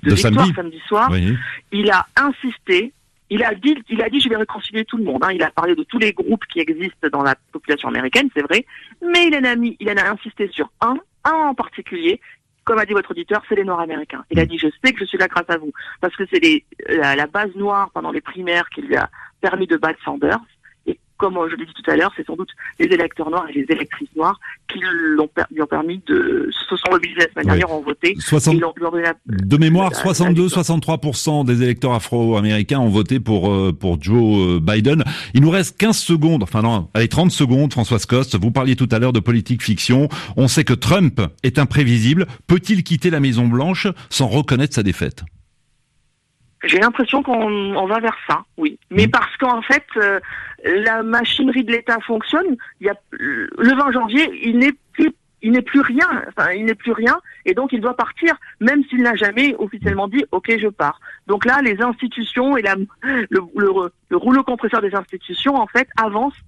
De 0.05 0.15
victoire 0.15 0.47
samedi. 0.47 0.55
samedi 0.55 0.81
soir, 0.87 1.09
Oui. 1.11 1.37
il 1.73 1.91
a 1.91 2.07
insisté, 2.17 2.93
il 3.31 3.43
a 3.45 3.55
dit, 3.55 3.77
il 3.89 4.03
a 4.03 4.09
dit, 4.09 4.21
je 4.21 4.29
vais 4.29 4.37
réconcilier 4.37 4.85
tout 4.85 4.97
le 4.97 5.05
monde. 5.05 5.23
hein. 5.25 5.33
Il 5.33 5.43
a 5.43 5.51
parlé 5.51 5.75
de 5.75 5.83
tous 5.83 5.99
les 5.99 6.13
groupes 6.13 6.45
qui 6.47 6.61
existent 6.61 7.09
dans 7.13 7.23
la 7.23 7.35
population 7.53 7.89
américaine, 7.89 8.29
c'est 8.35 8.43
vrai, 8.43 8.65
mais 9.03 9.27
il 9.27 9.37
en 9.37 9.45
a 9.45 9.55
mis, 9.57 9.77
il 9.81 9.91
en 9.91 9.97
a 9.97 10.11
insisté 10.11 10.49
sur 10.49 10.71
un, 10.81 10.97
un 11.25 11.33
en 11.33 11.55
particulier. 11.55 12.21
Comme 12.65 12.79
a 12.79 12.85
dit 12.85 12.93
votre 12.93 13.13
auditeur, 13.13 13.43
c'est 13.49 13.55
les 13.55 13.65
Noirs 13.65 13.81
américains. 13.81 14.25
Il 14.31 14.39
a 14.39 14.45
dit, 14.45 14.59
je 14.59 14.69
sais 14.85 14.93
que 14.93 14.99
je 15.01 15.07
suis 15.07 15.17
là 15.17 15.27
grâce 15.27 15.49
à 15.49 15.57
vous, 15.57 15.73
parce 16.03 16.15
que 16.15 16.25
c'est 16.31 16.65
la 16.89 17.27
base 17.27 17.55
noire 17.55 17.91
pendant 17.95 18.11
les 18.11 18.21
primaires 18.21 18.69
qui 18.69 18.83
lui 18.83 18.95
a 18.95 19.09
permis 19.41 19.67
de 19.67 19.79
battre 19.79 19.99
Sanders. 20.05 20.41
Comme 21.19 21.37
euh, 21.37 21.49
je 21.51 21.57
l'ai 21.57 21.67
dit 21.67 21.73
tout 21.75 21.91
à 21.91 21.97
l'heure, 21.97 22.13
c'est 22.17 22.25
sans 22.27 22.37
doute 22.37 22.51
les 22.79 22.87
électeurs 22.87 23.29
noirs 23.31 23.47
et 23.51 23.53
les 23.53 23.67
électrices 23.69 24.09
noires 24.17 24.39
qui 24.73 24.79
l'ont 24.81 25.29
lui 25.51 25.63
ont 25.63 25.67
permis 25.67 26.01
de 26.07 26.49
se 26.69 26.77
sont 26.77 26.91
mobilisés 26.91 27.21
la 27.21 27.25
semaine 27.25 27.47
Ouais. 27.47 27.59
dernière, 27.59 27.71
ont 27.73 27.83
voté. 27.83 28.15
60 28.19 28.55
Ils 28.55 28.61
l'ont- 28.61 28.73
lui 28.77 28.85
ont 28.87 28.91
donné 28.91 29.03
la- 29.05 29.15
De 29.27 29.57
mémoire, 29.57 29.91
la- 29.91 29.97
la 29.97 30.03
62-63% 30.03 31.45
des 31.45 31.63
électeurs 31.63 31.93
afro-américains 31.93 32.79
ont 32.81 32.89
voté 32.89 33.21
pour 33.21 33.51
euh, 33.51 33.73
pour 33.73 34.01
Joe 34.03 34.57
euh, 34.57 34.61
Biden. 34.61 35.05
Il 35.35 35.43
nous 35.43 35.51
reste 35.51 35.77
15 35.79 35.99
secondes, 35.99 36.43
enfin 36.43 36.63
non, 36.63 36.89
allez 36.95 37.09
30 37.09 37.31
secondes, 37.31 37.73
Françoise 37.73 38.07
Coste. 38.07 38.37
Vous 38.41 38.51
parliez 38.51 38.77
tout 38.77 38.89
à 38.93 38.99
l'heure 38.99 39.13
de 39.13 39.21
politique 39.21 39.63
fiction. 39.63 40.09
On 40.37 40.49
sait 40.49 40.65
que 40.65 40.75
Trump 40.75 41.21
est 41.43 41.59
imprévisible. 41.59 42.27
Peut-il 42.47 42.83
quitter 42.85 43.11
la 43.11 43.21
Maison 43.21 43.47
Blanche 43.49 43.87
sans 44.11 44.27
reconnaître 44.29 44.75
sa 44.75 44.83
défaite? 44.83 45.25
J'ai 46.65 46.79
l'impression 46.79 47.23
qu'on 47.23 47.77
on 47.77 47.87
va 47.87 48.01
vers 48.01 48.17
ça, 48.29 48.43
oui. 48.57 48.79
Mais 48.91 49.05
Mhm. 49.05 49.11
parce 49.11 49.37
qu'en 49.37 49.63
fait, 49.63 49.85
euh, 49.97 50.19
la 50.65 51.03
machinerie 51.03 51.65
de 51.65 51.73
l'État 51.73 51.99
fonctionne. 52.01 52.57
Il 52.81 52.87
y 52.87 52.91
a 52.91 52.95
le 53.13 53.75
20 53.77 53.93
janvier, 53.93 54.29
il 54.43 54.59
n'est 54.59 54.73
plus, 54.93 55.13
il 55.43 55.53
n'est 55.53 55.63
plus 55.63 55.81
rien. 55.81 56.09
Enfin, 56.29 56.51
il 56.53 56.65
n'est 56.65 56.75
plus 56.75 56.91
rien, 56.93 57.17
et 57.45 57.55
donc 57.55 57.73
il 57.73 57.81
doit 57.81 57.95
partir, 57.97 58.35
même 58.61 58.83
s'il 58.85 59.03
n'a 59.03 59.15
jamais 59.15 59.55
officiellement 59.59 60.09
dit 60.09 60.25
OK, 60.33 60.51
je 60.59 60.67
pars. 60.69 61.01
Donc 61.29 61.45
là, 61.45 61.61
les 61.63 61.81
institutions 61.81 62.57
et 62.57 62.63
la, 62.63 62.75
le, 63.05 63.41
le, 63.57 63.71
le 64.11 64.17
rouleau 64.17 64.43
compresseur 64.43 64.81
des 64.83 64.95
institutions, 64.97 65.55
en 65.55 65.67
fait, 65.69 65.89
avancent 65.97 66.41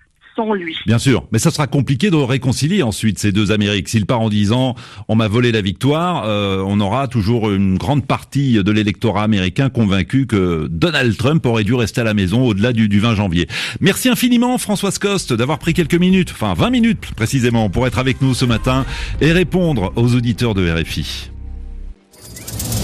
Bien 0.87 0.99
sûr, 0.99 1.27
mais 1.33 1.39
ça 1.39 1.51
sera 1.51 1.67
compliqué 1.67 2.11
de 2.11 2.17
réconcilier 2.17 2.83
ensuite 2.83 3.19
ces 3.19 3.33
deux 3.33 3.53
Amériques. 3.53 3.89
S'il 3.89 4.07
part 4.07 4.21
en 4.21 4.29
disant 4.29 4.75
on 5.09 5.15
m'a 5.15 5.29
volé 5.29 5.53
la 5.53 5.61
victoire, 5.61 6.25
euh, 6.27 6.63
on 6.67 6.81
aura 6.81 7.09
toujours 7.09 7.51
une 7.51 7.79
grande 7.79 8.07
partie 8.07 8.63
de 8.63 8.71
l'électorat 8.73 9.23
américain 9.23 9.71
convaincu 9.71 10.27
que 10.27 10.69
Donald 10.71 11.17
Trump 11.17 11.45
aurait 11.47 11.65
dû 11.65 11.75
rester 11.75 12.01
à 12.01 12.05
la 12.05 12.15
maison 12.15 12.47
au-delà 12.47 12.73
du, 12.73 12.89
du 12.89 13.01
20 13.01 13.15
janvier. 13.15 13.49
Merci 13.81 14.09
infiniment 14.09 14.59
Françoise 14.59 14.99
Coste 14.99 15.33
d'avoir 15.33 15.59
pris 15.59 15.75
quelques 15.75 15.95
minutes, 15.95 16.31
enfin 16.33 16.55
20 16.55 16.71
minutes 16.71 17.15
précisément, 17.17 17.71
pour 17.71 17.87
être 17.87 17.99
avec 17.99 18.21
nous 18.23 18.35
ce 18.35 18.45
matin 18.45 18.85
et 19.21 19.33
répondre 19.33 19.93
aux 19.97 20.15
auditeurs 20.15 20.55
de 20.55 20.71
RFI. 20.71 21.31